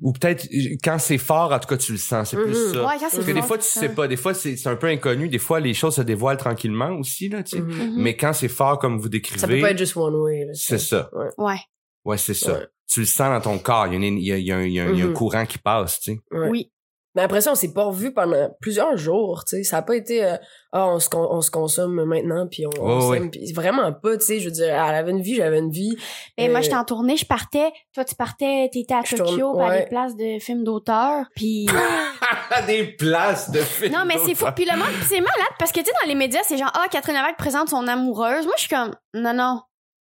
[0.00, 0.46] Ou peut-être
[0.84, 2.30] quand c'est fort, en tout cas, tu le sens.
[2.30, 2.72] C'est plus Mhm.
[2.74, 2.80] ça.
[2.86, 4.06] Ouais, quand c'est Parce que des fois, tu sais pas.
[4.06, 5.28] Des fois, c'est c'est un peu inconnu.
[5.28, 7.62] Des fois, les choses se dévoilent tranquillement aussi, là, tu sais.
[7.62, 7.72] Mhm.
[7.72, 7.94] Mhm.
[8.02, 9.40] Mais quand c'est fort, comme vous décrivez...
[9.40, 10.44] Ça peut pas être juste one way.
[10.44, 11.10] là, C'est ça.
[11.12, 11.26] Ouais.
[11.38, 11.58] Ouais.
[12.04, 12.52] Ouais, c'est ça.
[12.54, 12.66] Ouais.
[12.90, 13.86] Tu le sens dans ton corps.
[13.88, 14.92] Il y a, une- il y a- il y a un, il y a un-
[14.92, 16.20] il y a un courant qui passe, tu sais.
[16.30, 16.48] Ouais.
[16.48, 16.70] Oui.
[17.18, 19.62] Mais après ça, on s'est pas revus pendant plusieurs jours, tu sais.
[19.64, 20.36] Ça a pas été, euh,
[20.72, 23.28] ah, on se, con- on se consomme maintenant, puis on, s'aime.
[23.54, 24.38] Vraiment pas, tu sais.
[24.38, 25.96] Je veux dire, elle avait une vie, j'avais une vie.
[26.36, 27.72] Et moi, Euh, j'étais en tournée, je partais.
[27.92, 29.80] Toi, tu partais, t'étais à Tokyo, tourne- par ouais.
[29.80, 31.26] des places de films d'auteur.
[31.34, 31.66] Puis.
[32.66, 33.92] Des places de films.
[33.92, 34.46] non, mais c'est fou.
[34.54, 36.86] Puis le monde, c'est malade parce que, tu sais, dans les médias, c'est genre, ah,
[36.90, 38.44] Catherine Levac présente son amoureuse.
[38.46, 39.60] Moi, je suis comme, non, non.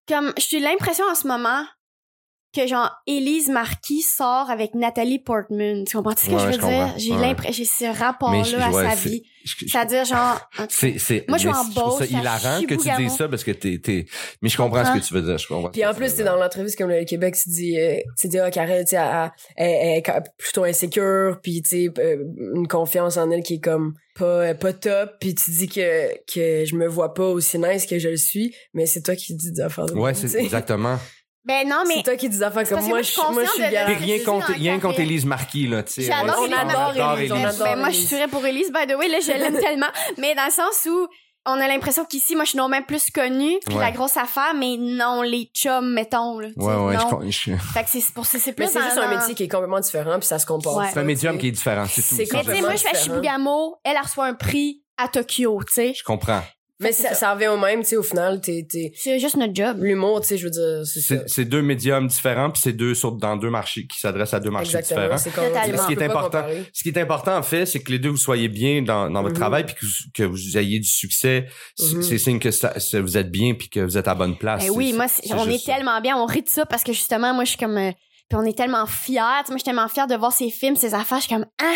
[0.08, 1.64] Comme, j'ai l'impression en ce moment
[2.54, 5.84] que, genre, Élise Marquis sort avec Nathalie Portman.
[5.86, 6.94] Tu comprends ce que Ouais, je veux je dire?
[6.98, 7.22] J'ai Ouais.
[7.22, 9.24] l'impression, j'ai ce rapport-là à ouais, sa vie.
[9.46, 13.44] C'est-à-dire, genre, C'est, c'est, Moi, je suis en ça hilarant que tu dises ça parce
[13.44, 14.06] que t'es, t'es,
[14.42, 15.70] mais je comprends ce que tu veux dire, je comprends.
[15.72, 18.40] Puis en plus, t'es dans l'entrevue, c'est comme le Québec, tu dis, euh, tu dis,
[18.40, 20.04] ah, Karel, tu sais,
[20.38, 22.24] plutôt insécure, puis tu sais, euh,
[22.56, 26.66] une confiance en elle qui est comme pas, pas top, puis tu dis que, que
[26.66, 29.52] je me vois pas aussi nice que je le suis, mais c'est toi qui dis
[29.52, 30.98] de Ouais, c'est exactement.
[31.44, 33.34] Ben non, mais C'est toi qui dis des affaires comme moi, je je suis, suis
[33.34, 33.86] moi, je suis galère.
[33.88, 35.00] Puis rien je contre, rien contre.
[35.00, 36.04] Élise Marquis, là, tu sais.
[36.04, 37.18] J'adore on adore.
[37.18, 39.60] Élise, on Ben, ben, moi, je suis pour Élise, by the way, là, je l'aime
[39.60, 39.88] tellement.
[40.20, 41.08] Mais dans le sens où,
[41.48, 43.82] on a l'impression qu'ici, moi, je suis non même plus connue, puis Ouais.
[43.82, 46.50] la grosse affaire, mais non, les chums, mettons, là.
[46.56, 47.10] Ouais, ouais, je, non.
[47.10, 49.44] com- je- Fait que c'est pour ça, c'est plus Mais c'est juste un métier qui
[49.46, 50.78] est complètement différent, puis ça se comporte.
[50.78, 50.90] Ouais.
[50.94, 52.16] c'est un médium qui est différent, c'est tout.
[52.18, 53.38] Mais tu sais, moi, je fais à
[53.84, 55.94] elle, elle reçoit un prix à Tokyo, tu sais.
[55.96, 56.44] Je comprends.
[56.82, 57.16] Mais c'est ça, ça.
[57.16, 58.66] ça revient au même, tu sais, au final, t'es,
[58.96, 59.78] C'est juste notre job.
[59.82, 61.16] l'humour, tu sais, je veux dire, c'est ça.
[61.20, 64.40] C'est, c'est deux médiums différents, puis c'est deux sur, dans deux marchés qui s'adressent à
[64.40, 65.16] deux marchés Exactement.
[65.16, 65.52] différents.
[65.54, 65.78] Totalement.
[65.84, 68.18] Ce qui est important, ce qui est important en fait, c'est que les deux vous
[68.18, 69.40] soyez bien dans, dans votre Mhm.
[69.40, 71.46] travail, puis que vous, que vous ayez du succès.
[71.76, 72.02] C'est- Mhm.
[72.02, 74.64] C'est signe que ça, vous êtes bien, puis que vous êtes à bonne place.
[74.66, 75.74] Ben oui, moi, on est ça.
[75.76, 77.92] tellement bien, on rit de ça parce que justement, moi, je suis comme, euh,
[78.30, 80.50] puis on est tellement fiers, tu sais, moi, je suis tellement fière de voir ces
[80.50, 81.74] films, ces affaires, je suis comme, ah!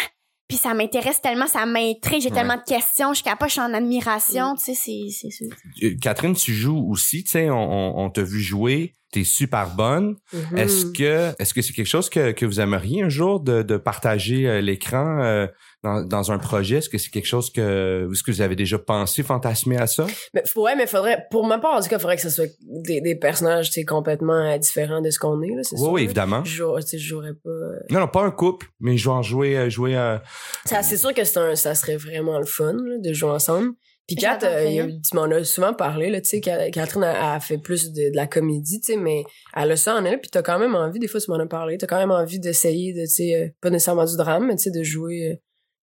[0.47, 2.35] Puis ça m'intéresse tellement, ça m'intrigue, j'ai Ouais.
[2.35, 4.57] tellement de questions, je suis capable, je suis en admiration, Mm.
[4.57, 5.45] tu sais, c'est, c'est ça.
[5.83, 9.69] Euh, Catherine, tu joues aussi, tu sais, on, on, on t'a vu jouer, t'es super
[9.75, 10.17] bonne.
[10.33, 10.57] Mhm.
[10.57, 13.77] Est-ce que est-ce que c'est quelque chose que, que vous aimeriez un jour de, de
[13.77, 15.47] partager euh, l'écran euh,
[15.85, 16.77] dans, dans un projet?
[16.77, 20.05] Est-ce que c'est quelque chose que est-ce que vous avez déjà pensé, fantasmé à ça?
[20.33, 22.99] Mais, ouais, mais faudrait, pour ma part, en tout cas, faudrait que ce soit des,
[23.01, 25.91] des personnages, tu sais, complètement euh, différents de ce qu'on est, là, c'est Oui, sûr.
[25.93, 26.43] oui, évidemment.
[26.43, 27.49] Je jouerais, tu sais, je jouerais pas.
[27.49, 27.79] euh.
[27.91, 30.17] Non, non, pas un couple, mais jouer jouer euh, jouer euh,
[30.65, 33.71] Ça, c'est sûr que c'est un, ça serait vraiment le fun, là, de jouer ensemble.
[34.07, 37.39] Puis Kat, euh, tu m'en as souvent parlé, là, tu sais, Ca- Catherine a, a
[37.39, 39.23] fait plus de, de la comédie, tu sais, mais
[39.55, 41.47] elle a ça en elle, puis t'as quand même envie, des fois tu m'en as
[41.47, 44.63] parlé, t'as quand même envie d'essayer de, tu sais, pas nécessairement du drame, mais tu
[44.65, 45.35] sais, de jouer euh,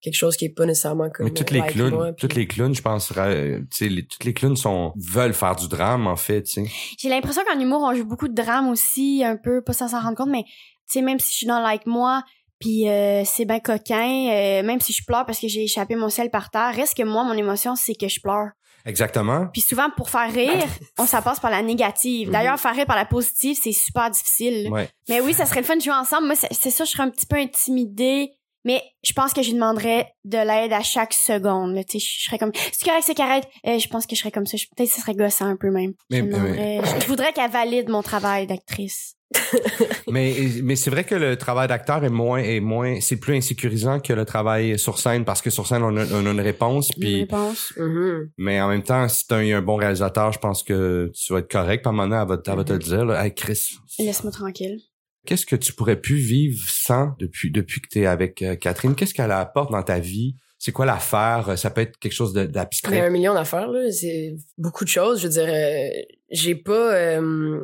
[0.03, 2.15] quelque chose qui est pas nécessairement comme mais toutes euh, les like clowns, moi, puis-
[2.21, 6.05] toutes les clowns, je pense tu sais toutes les clowns sont veulent faire du drame
[6.07, 6.71] en fait, tu sais.
[6.99, 10.01] J'ai l'impression qu'en humour, on joue beaucoup de drame aussi, un peu, pas sans s'en
[10.01, 10.51] rendre compte, mais, tu
[10.87, 12.21] sais, même si je suis dans Like Moi,
[12.59, 16.09] puis euh, c'est bien coquin, euh, même si je pleure parce que j'ai échappé mon
[16.09, 18.49] sel par terre, reste que moi, mon émotion, c'est que je pleure.
[18.85, 19.47] Exactement.
[19.53, 20.65] Puis souvent, pour faire rire,
[20.99, 22.27] on ça passe par la négative.
[22.27, 22.33] Mhm.
[22.33, 24.69] D'ailleurs, faire rire par la positive, c'est super difficile.
[24.69, 24.89] Ouais.
[25.07, 26.25] Mais oui, ça serait le fun de jouer ensemble.
[26.27, 28.31] Moi, c'est c'est sûr, je serais un petit peu intimidée.
[28.65, 31.75] Mais je pense que je lui demanderais de l'aide à chaque seconde.
[31.87, 33.47] Tu sais, je serais comme, c'est correct, c'est correct.
[33.67, 34.55] Euh, je pense que je serais comme ça.
[34.57, 35.93] Je- Peut-être que ce serait gossant un peu même.
[36.09, 39.15] Je, Mais- lui mais- demanderais- je- je voudrais qu'elle valide mon travail d'actrice.
[40.11, 43.99] mais mais c'est vrai que le travail d'acteur est moins est moins c'est plus insécurisant
[43.99, 46.91] que le travail sur scène parce que sur scène on a, on a une réponse
[46.99, 47.73] puis Une réponse.
[47.77, 48.29] Mhm.
[48.37, 51.39] mais en même temps si t'as un, un bon réalisateur je pense que tu vas
[51.39, 54.31] être correct par moment elle va, elle va te le dire là, hey Chris Laisse-moi
[54.31, 54.79] tranquille.
[55.25, 58.95] Qu'est-ce que tu pourrais plus vivre sans depuis depuis que t'es avec euh, Catherine?
[58.95, 60.35] Qu'est-ce qu'elle apporte dans ta vie?
[60.59, 61.57] C'est quoi l'affaire?
[61.57, 63.91] Ça peut être quelque chose de- Il y a d'abstrait un million d'affaires, là.
[63.91, 65.19] C'est beaucoup de choses.
[65.19, 65.89] Je veux dire, euh,
[66.31, 66.95] j'ai pas...
[66.95, 67.59] euh,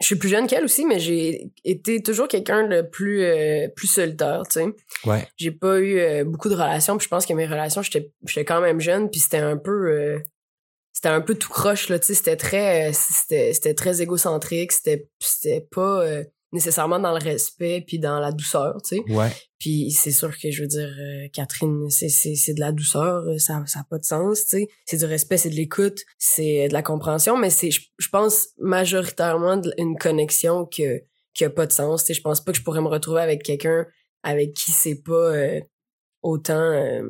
[0.00, 3.86] je suis plus jeune qu'elle aussi, mais j'ai été toujours quelqu'un de plus euh, plus
[3.88, 4.66] solitaire, tu sais.
[5.04, 8.12] ouais J'ai pas eu euh, beaucoup de relations, puis je pense que mes relations, j'étais
[8.26, 9.90] j'étais quand même jeune, puis c'était un peu...
[9.90, 10.18] euh,
[10.92, 12.14] c'était un peu tout croche, là, tu sais.
[12.14, 12.92] C'était très...
[12.92, 14.70] c'était c'était très égocentrique.
[14.72, 16.04] C'était c'était pas...
[16.54, 19.12] nécessairement dans le respect puis dans la douceur, tu sais.
[19.12, 22.72] ouais Puis c'est sûr que je veux dire euh, Catherine, c'est c'est c'est de la
[22.72, 24.68] douceur, euh, ça ça a pas de sens, tu sais.
[24.86, 28.48] C'est du respect, c'est de l'écoute, c'est de la compréhension, mais c'est je je pense
[28.58, 31.02] majoritairement de- une connexion que
[31.34, 32.14] qui a pas de sens, tu sais.
[32.14, 33.86] Je pense pas que je pourrais me retrouver avec quelqu'un
[34.22, 35.60] avec qui c'est pas euh,
[36.22, 37.02] autant euh,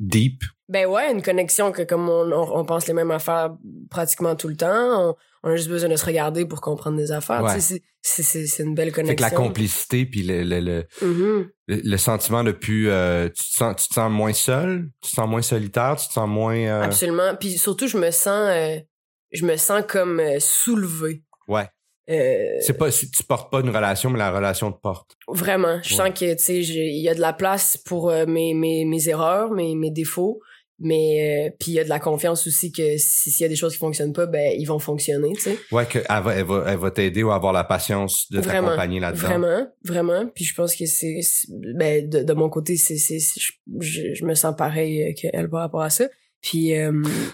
[0.00, 3.56] deep ben ouais, une connexion que comme on, on, on pense les mêmes affaires
[3.90, 7.12] pratiquement tout le temps, on, on a juste besoin de se regarder pour comprendre des
[7.12, 7.42] affaires.
[7.42, 7.54] Ouais.
[7.54, 7.60] Tu
[8.02, 9.16] sais, c'est- une belle fait connexion.
[9.16, 11.48] que la complicité puis le, le, le, Mhm.
[11.68, 15.10] le, le sentiment de plus euh, tu te sens tu te sens moins seul tu
[15.10, 17.34] te sens moins solitaire tu te sens moins euh, Absolument.
[17.38, 18.78] Puis surtout, je me sens, euh,
[19.32, 21.22] je me sens comme soulevée.
[21.48, 21.68] ouais
[22.08, 25.80] c'est pas si tu portes pas une relation mais la relation te porte vraiment.
[25.82, 26.08] Je Ouais.
[26.10, 29.50] sens que tu sais, il y a de la place pour mes, mes mes erreurs,
[29.52, 30.40] mes mes défauts.
[30.82, 33.48] Mais euh, puis il y a de la confiance aussi que si- s'il y a
[33.48, 35.58] des choses qui fonctionnent pas, ben ils vont fonctionner, tu sais.
[35.72, 38.98] ouais que elle va elle va, elle va t'aider ou avoir la patience de t'accompagner
[38.98, 40.26] là-dedans Vraiment, vraiment.
[40.34, 41.20] Puis je pense que c'est,
[41.76, 45.50] ben de, de mon côté, c'est c'est je, je, je me sens pareil euh, qu'elle
[45.50, 46.08] par rapport à ça.
[46.40, 46.90] Puis euh,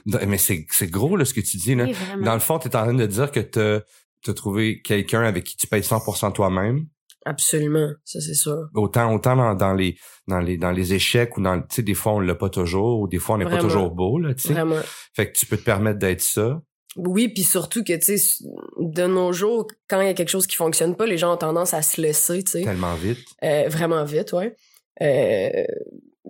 [0.26, 2.74] mais c'est c'est gros là ce que tu dis là Oui, dans le fond t'es
[2.74, 3.80] en train de dire que t'as
[4.24, 6.86] t'as trouvé quelqu'un avec qui tu payes 100% toi-même
[7.26, 8.68] absolument, ça c'est sûr.
[8.74, 11.94] autant autant dans, dans les dans les dans les échecs ou dans tu sais des
[11.94, 14.48] fois on l'a pas toujours ou des fois on n'est pas toujours beau là tu
[14.48, 14.80] sais Vraiment.
[15.14, 16.60] fait que tu peux te permettre d'être ça
[16.96, 18.44] Oui, puis surtout que, tu sais,
[18.78, 21.36] de nos jours, quand il y a quelque chose qui fonctionne pas, les gens ont
[21.36, 24.56] tendance à se laisser, tu sais, tellement vite Euh, vraiment vite, ouais.
[25.02, 25.64] Euh,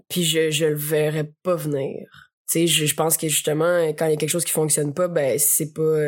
[0.08, 2.08] puis je, je le verrais pas venir.
[2.50, 4.92] Tu sais, je, je pense que justement, quand il y a quelque chose qui fonctionne
[4.92, 5.98] pas, ben c'est pas...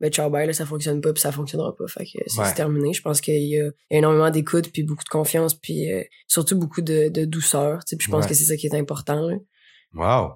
[0.00, 1.86] ben ciao, bye, là, ça fonctionne pas, puis ça fonctionnera pas.
[1.88, 2.54] Fait que c'est Ouais.
[2.54, 2.92] terminé.
[2.92, 6.82] Je pense qu'il y a énormément d'écoute, puis beaucoup de confiance, puis euh, surtout beaucoup
[6.82, 8.28] de, de douceur, tu sais, puis je pense Ouais.
[8.28, 9.36] que c'est ça qui est important, là.
[9.94, 10.34] wow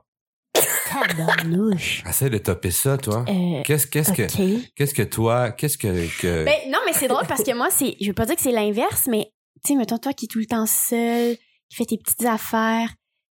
[0.91, 2.03] Tabarnouche.
[2.09, 4.27] essaie de topper ça toi Euh, qu'est-ce qu'est-ce que.
[4.75, 5.89] Qu'est-ce que toi, qu'est-ce que,
[6.21, 6.45] que...
[6.45, 8.53] Ben, non, mais c'est drôle parce que moi, c'est, je veux pas dire que c'est
[8.53, 9.31] l'inverse, mais,
[9.65, 11.37] tu sais, mettons, toi qui es tout le temps seul,
[11.69, 12.89] qui fais tes petites affaires.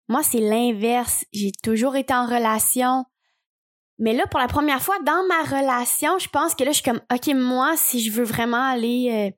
[0.09, 1.25] Moi, c'est l'inverse.
[1.33, 3.05] J'ai toujours été en relation.
[3.97, 6.83] Mais là, pour la première fois, dans ma relation, je pense que là, je suis
[6.83, 9.31] comme, OK, moi, si je veux vraiment aller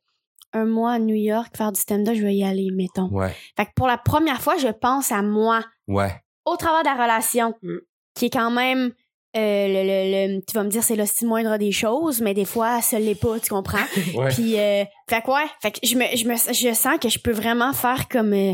[0.53, 3.09] euh, un mois à New York faire du stand-up, je vais y aller, mettons.
[3.09, 6.11] ouais, Fait que pour la première fois, je pense à moi ouais,
[6.45, 7.77] au travers de la relation, Mm.
[8.15, 8.93] qui est quand même,
[9.35, 12.33] euh, le, le- le- tu vas me dire, c'est le si moindre des choses, mais
[12.33, 13.77] des fois, ça l'est pas, tu comprends?
[14.15, 14.29] ouais.
[14.29, 17.19] Puis, euh, fait que ouais, fait que je me, je me, je sens que je
[17.19, 18.53] peux vraiment faire comme euh,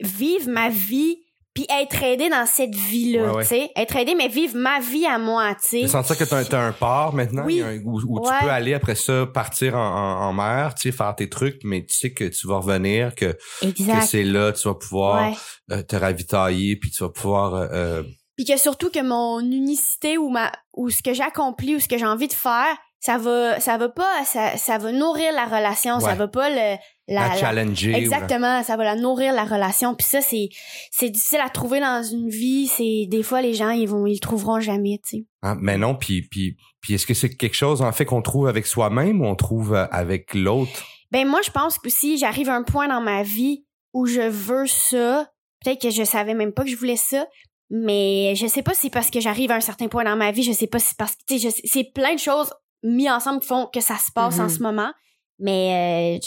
[0.00, 1.16] vivre ma vie,
[1.54, 3.42] puis être aidé dans cette vie-là, Ouais, ouais.
[3.42, 5.86] tu sais, être aidé, mais vivre ma vie à moi, tu sais.
[5.88, 7.60] sentir que t'as, t'as un port maintenant, Oui.
[7.60, 8.38] un- où, où Ouais.
[8.38, 11.60] tu peux aller après ça partir en, en, en mer, tu sais, faire tes trucs,
[11.64, 15.30] mais tu sais que tu vas revenir, que, que c'est là, tu vas pouvoir
[15.70, 17.54] euh, te ravitailler, puis tu vas pouvoir...
[17.54, 18.02] euh, euh,
[18.36, 21.98] Puis que surtout que mon unicité ou ma ou ce que j'accomplis ou ce que
[21.98, 25.98] j'ai envie de faire, ça va ça va pas ça, ça va nourrir la relation,
[25.98, 26.76] ça va pas le
[27.08, 27.90] la, la, challenger.
[27.90, 29.96] la- Exactement, ça va la nourrir la relation.
[29.96, 30.48] Puis ça c'est
[30.92, 34.14] c'est difficile à trouver dans une vie, c'est des fois les gens ils vont ils
[34.14, 35.24] le trouveront jamais, tu sais.
[35.42, 38.46] Hein, mais non, puis, puis, puis est-ce que c'est quelque chose, en fait, qu'on trouve
[38.46, 40.70] avec soi-même ou on trouve euh, avec l'autre?
[41.10, 44.22] Ben moi je pense que si j'arrive à un point dans ma vie où je
[44.22, 45.28] veux ça,
[45.64, 47.26] peut-être que je savais même pas que je voulais ça,
[47.68, 50.30] mais je sais pas si c'est parce que j'arrive à un certain point dans ma
[50.30, 51.34] vie, je sais pas si c'est parce que
[51.64, 54.48] c'est plein de choses mis ensemble qui font que ça se passe en Mhm.
[54.50, 54.92] ce moment,
[55.38, 56.26] mais euh,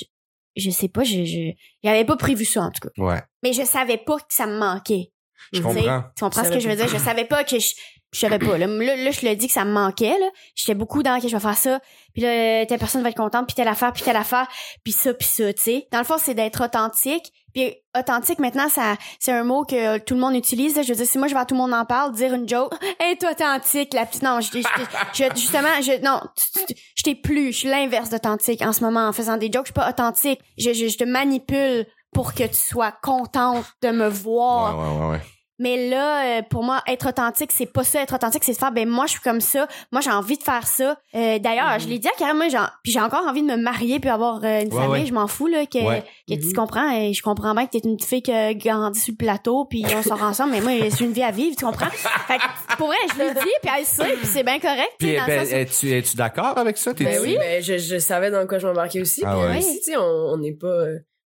[0.56, 1.52] je, je sais pas, je je
[1.84, 3.04] j'avais pas prévu ça en tout cas.
[3.04, 5.12] Ouais, Mais je savais pas que ça me manquait.
[5.54, 6.04] je comprends.
[6.15, 6.88] Tu comprends ce que je veux dire?
[6.88, 7.68] Je savais pas que je,
[8.13, 8.58] je savais pas.
[8.58, 10.30] Là, là, là, je le dis que ça me manquait, là.
[10.56, 11.80] J'étais beaucoup dans, que je vais faire ça.
[12.13, 14.48] Puis là, telle personne va être contente, puis telle affaire, puis telle affaire,
[14.84, 15.88] puis ça, puis ça, tu sais.
[15.91, 17.32] Dans le fond, c'est d'être authentique.
[17.56, 20.76] Puis authentique, maintenant, ça, c'est un mot que tout le monde utilise.
[20.84, 22.74] Je veux dire, si moi, je vais tout le monde en parle, dire une joke,
[23.00, 24.60] hey, toi, authentique, la petite, non, je, je,
[25.13, 26.20] je- justement, je, non,
[26.98, 29.72] je t'ai plus, je suis l'inverse d'authentique en ce moment, en faisant des jokes, je
[29.72, 30.41] suis pas authentique.
[30.58, 35.12] Je, je, je te manipule pour que tu sois contente de me voir ouais, ouais,
[35.12, 35.22] ouais.
[35.58, 38.02] Mais là, euh, pour moi, être authentique, c'est pas ça.
[38.02, 39.68] Être authentique, c'est de faire, ben moi, je suis comme ça.
[39.91, 40.98] Moi, j'ai envie de faire ça.
[41.15, 41.80] Euh, D'ailleurs, Mhm.
[41.80, 44.10] je l'ai dit à Karen, moi, genre, puis j'ai encore envie de me marier puis
[44.10, 45.02] avoir euh, une Ouais, famille.
[45.02, 45.06] ouais.
[45.06, 46.04] Je m'en fous là que, Ouais.
[46.28, 46.54] que tu Mhm.
[46.54, 46.91] comprends.
[46.91, 49.65] Et je comprends bien que t'es une petite fille qui a grandi sur le plateau
[49.65, 50.52] puis on sort ensemble.
[50.52, 51.89] Mais moi, j'ai une vie à vivre, tu comprends?
[51.89, 54.91] Fait que, pour vrai, je l'ai dit puis elle le sait puis c'est bien correct.
[55.00, 56.94] tu Puis, ben, où- es-tu, es-tu d'accord avec ça?
[56.94, 59.22] Ben oui, ben je, je savais dans quoi je m'embarquais aussi.
[59.26, 59.58] Ah puis ouais.
[59.60, 60.02] aussi, tu sais, on
[60.34, 60.84] on n'est pas...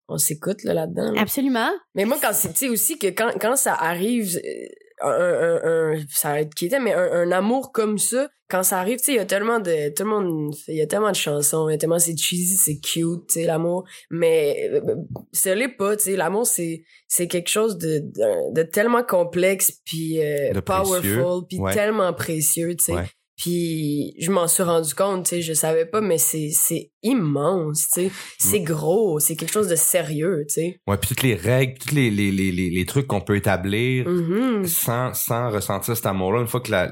[0.09, 1.11] euh, on s'écoute là, là-dedans.
[1.11, 1.21] là.
[1.21, 1.69] Absolument.
[1.95, 4.67] Mais moi, quand c'est, tu sais, aussi que quand, quand ça arrive, euh,
[5.03, 8.79] un, un, un- ça va être quitté, mais un, un amour comme ça, quand ça
[8.79, 11.11] arrive, tu sais, il y a tellement de, tout le monde, il y a tellement
[11.11, 13.83] de chansons, il y a tellement, c'est cheesy, c'est cute, tu sais, l'amour.
[14.09, 14.95] Mais, euh,
[15.33, 19.73] ce l'est pas, tu sais, l'amour, c'est, c'est quelque chose de, de, de tellement complexe,
[19.85, 21.17] puis euh, De précieux.
[21.17, 21.73] powerful, puis Ouais.
[21.73, 22.93] tellement précieux, tu sais.
[22.93, 23.05] Ouais.
[23.37, 27.87] Puis je m'en suis rendu compte, tu sais, je savais pas, mais c'est c'est immense,
[27.93, 28.11] tu sais, Mm.
[28.39, 30.79] c'est gros, c'est quelque chose de sérieux, tu sais.
[30.87, 34.07] Ouais, puis toutes les règles, tous les, les, les, les, les trucs qu'on peut établir
[34.09, 34.65] Mhm.
[34.65, 36.89] sans, sans ressentir cet amour-là, une fois que la,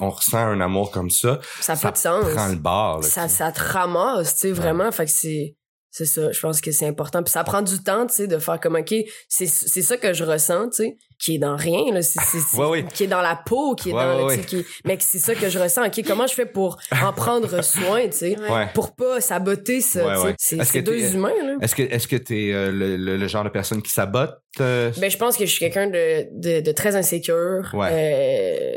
[0.00, 2.24] on ressent un amour comme ça, Ça pas de sens.
[2.32, 3.00] prend le bord.
[3.02, 5.54] là, Ça ça te ramasse, tu sais, vraiment, fait que c'est
[5.96, 7.22] c'est ça, je pense que c'est important.
[7.22, 8.92] Puis ça prend du temps, tu sais, de faire comme, OK,
[9.28, 12.38] c'est c'est ça que je ressens, tu sais, qui est dans rien, là, c'est, c'est,
[12.40, 12.84] c'est- Ouais, ouais.
[12.92, 14.96] qui est dans la peau, qui est Ouais, dans, le- ouais, tu sais, qui- mais
[14.96, 18.12] que c'est ça que je ressens, OK, comment je fais pour en prendre soin, tu
[18.16, 18.66] sais, Ouais.
[18.74, 20.16] pour pas saboter ça.
[20.36, 21.58] C'est, Est-ce c'est que deux humains, là.
[21.62, 24.90] Est-ce que est-ce que t'es euh, le, le, le genre de personne qui sabote euh,
[24.98, 27.70] Ben, je pense que je suis quelqu'un de, de, de très insécure.
[27.72, 28.70] Euh,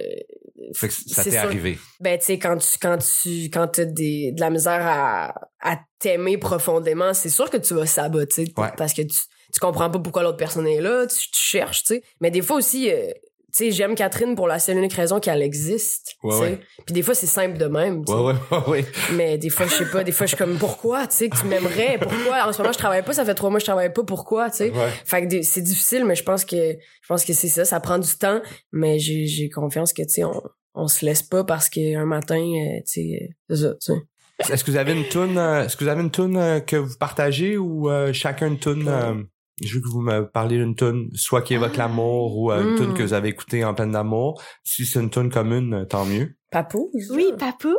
[0.75, 1.39] fait que ça c'est t'est sûr.
[1.47, 5.33] arrivé Ben, tu sais, quand tu, quand tu, quand t'as des, de la misère à,
[5.61, 8.53] à t'aimer profondément, c'est sûr que tu vas saboter.
[8.57, 8.69] Ouais.
[8.77, 9.17] Parce que tu,
[9.53, 12.03] tu comprends pas pourquoi l'autre personne est là, tu, tu cherches, tu sais.
[12.21, 13.07] Mais des fois aussi, euh,
[13.53, 16.43] tu sais, j'aime Catherine pour la seule et unique raison qu'elle existe, Ouais, tu sais.
[16.51, 16.59] ouais.
[16.85, 18.13] Puis des fois, c'est simple de même, tu.
[18.13, 18.85] Ouais, ouais, ouais, ouais.
[19.13, 21.37] Mais des fois, je sais pas, des fois, je suis comme, pourquoi, tu sais, que
[21.37, 21.97] tu m'aimerais?
[21.99, 22.47] Pourquoi?
[22.47, 24.51] En ce moment, je travaille pas, ça fait trois mois que je travaille pas, pourquoi,
[24.51, 24.69] tu sais?
[24.69, 24.89] Ouais.
[25.05, 27.65] Fait que c'est difficile, mais je pense que je pense que c'est ça.
[27.65, 28.41] Ça prend du temps,
[28.71, 30.43] mais j'ai j'ai confiance que tu sais on
[30.79, 33.69] on se laisse pas parce qu'un matin, euh, tu sais, euh, c'est ça.
[33.81, 33.99] Tu sais.
[34.39, 36.95] Est-ce que vous avez une tune est-ce que vous avez une tune euh, que vous
[36.99, 39.15] partagez ou euh, chacun une tune euh,
[39.63, 42.73] je veux que vous me parliez d'une tune soit qui évoque l'amour ou euh, une
[42.73, 42.77] Mm.
[42.77, 44.39] tune que vous avez écoutée en peine d'amour.
[44.63, 46.35] Si c'est une tune commune, euh, tant mieux.
[46.51, 47.11] Papouze.
[47.11, 47.73] Oui, papouze.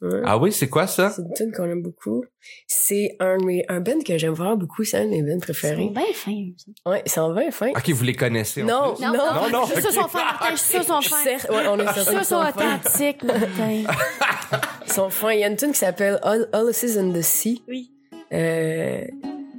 [0.00, 0.22] Ouais.
[0.24, 2.24] Ah oui, c'est quoi ça C'est une tune qu'on aime beaucoup.
[2.68, 3.36] C'est un
[3.68, 5.90] un band que j'aime vraiment beaucoup, c'est un de mes bands préférés.
[5.92, 6.32] C'est bien fin.
[6.56, 6.90] ça.
[6.90, 7.70] Ouais, c'est en vrai fin.
[7.70, 9.04] OK, vous les connaissez en Non, plus?
[9.04, 9.90] Non, Non, non, non, je suis ok.
[9.92, 11.24] sûre sont fins, Martin, je suis sûre sont fins.
[11.26, 13.22] ouais, on est qu'ils sont authentiques,
[14.86, 15.32] sont fins.
[15.32, 17.62] Il y a une tune qui s'appelle All, Ulysses in the Sea.
[17.68, 17.90] Oui.
[18.32, 19.02] Euh,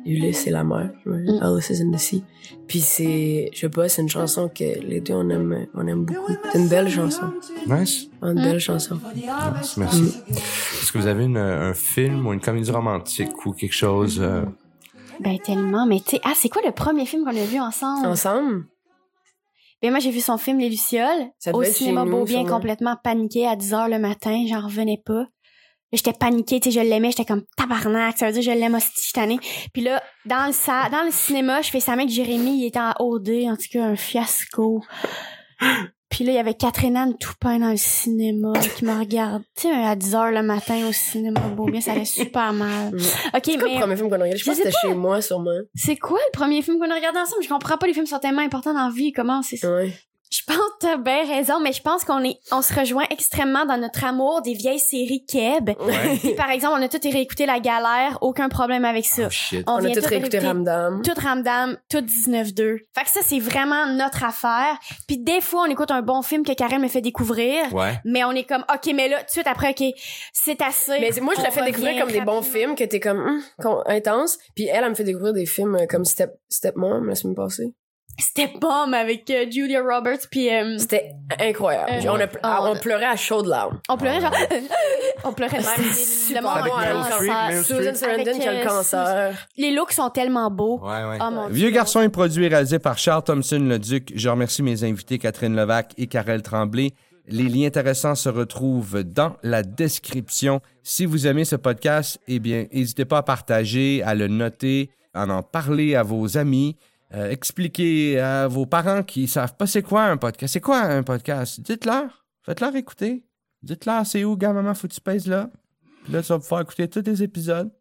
[0.05, 0.89] Ulysse et la mer.
[1.05, 1.17] ouais.
[1.17, 1.39] Mm.
[1.43, 2.23] Ulysses in the Sea.
[2.67, 6.05] Puis c'est, je sais pas, c'est une chanson que les deux on aime, on aime
[6.05, 6.33] beaucoup.
[6.51, 7.31] C'est une belle chanson.
[7.67, 8.07] Nice.
[8.21, 8.43] Une Mm.
[8.43, 8.99] belle chanson.
[9.15, 10.13] Nice, merci.
[10.31, 14.43] Est-ce que vous avez une, un film ou une comédie romantique ou quelque chose euh,
[15.19, 18.05] Ben tellement, mais tu sais, ah, c'est quoi le premier film qu'on a vu ensemble?
[18.07, 18.65] Ensemble?
[19.81, 21.29] Ben moi, j'ai vu son film Les Lucioles.
[21.39, 22.55] Ça Au cinéma Beaubien, sûrement.
[22.55, 24.45] complètement paniqué à 10 heures le matin.
[24.49, 25.25] J'en revenais pas.
[25.93, 29.13] J'étais paniquée, tu sais, je l'aimais, j'étais comme tabarnak, ça veut dire je l'aime aussi,
[29.13, 29.39] tannée.
[29.71, 32.79] Puis là, dans le, sa- dans le cinéma, je fais ça avec Jérémy, il était
[32.79, 34.83] en OD, en tout cas, un fiasco.
[36.09, 39.63] Puis là, il y avait Catherine Anne Toupin dans le cinéma qui me regarde, tu
[39.67, 42.93] sais, à 10 heures le matin au cinéma Beaubien, ça allait super mal.
[42.93, 42.97] Mm.
[42.97, 43.01] OK,
[43.43, 44.37] C'est quoi le mais premier film qu'on a regardé?
[44.37, 45.51] Je Je pense que c'était chez moi, sûrement.
[45.75, 47.43] c'est quoi le premier film qu'on a regardé ensemble?
[47.43, 49.69] Je comprends pas, les films sont tellement importants dans la vie, comment c'est ça?
[49.73, 49.93] Ouais.
[50.29, 53.65] Je pense que t'as bien raison, mais je pense qu'on est, on se rejoint extrêmement
[53.65, 55.69] dans notre amour des vieilles séries Keb.
[55.79, 56.17] Ouais.
[56.19, 59.27] Puis, par exemple, on a tout réécouté La Galère, aucun problème avec ça.
[59.27, 59.63] Oh shit.
[59.67, 61.01] On a vient tout tout réécouté Ramdam.
[61.01, 62.79] Tout Ramdam, tout 19-2.
[62.93, 64.77] Fait que ça, c'est vraiment notre affaire.
[65.07, 67.73] Puis des fois, on écoute un bon film que Karen me fait découvrir.
[67.73, 67.99] Ouais.
[68.03, 69.83] Mais on est comme, OK, mais là, tout de suite après, OK,
[70.33, 70.99] c'est assez.
[70.99, 74.37] Mais moi, je la fais découvrir comme des bons films que t'es comme hum, intense.
[74.55, 77.73] Puis elle, elle me fait découvrir des films comme Step Step Mom la semaine passée.
[78.19, 82.07] C'était bombe avec euh, Julia Roberts, puis euh, C'était incroyable.
[82.07, 83.79] Euh, on, a, on pleurait à chaudes larmes.
[83.89, 84.33] on pleurait genre...
[85.23, 85.65] on pleurait même.
[86.33, 87.65] Le monde Avec a cancer.
[87.65, 89.47] Susan Sarandon qui a le cancer.
[89.55, 90.79] Les looks sont tellement beaux.
[90.79, 91.17] Ouais, ouais.
[91.21, 91.75] Oh mon Vieux Dieu.
[91.75, 94.11] garçon est produit et réalisé par Charles Thompson Leduc.
[94.15, 96.93] Je remercie mes invités Catherine Levac et Karel Tremblay.
[97.27, 100.61] Les liens intéressants se retrouvent dans la description.
[100.81, 105.27] Si vous aimez ce podcast, eh bien, n'hésitez pas à partager, à le noter, à
[105.27, 106.77] en parler à vos amis,
[107.13, 110.53] euh, expliquer à vos parents qui savent pas c'est quoi un podcast.
[110.53, 111.61] C'est quoi un podcast?
[111.61, 112.25] Dites-leur.
[112.41, 113.25] Faites-leur écouter.
[113.63, 115.49] Dites-leur c'est où, gars, maman, faut que tu là?
[116.03, 117.71] Puis là, tu vas pouvoir écouter tous les épisodes.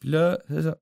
[0.00, 0.76] Puis là, c'est ça.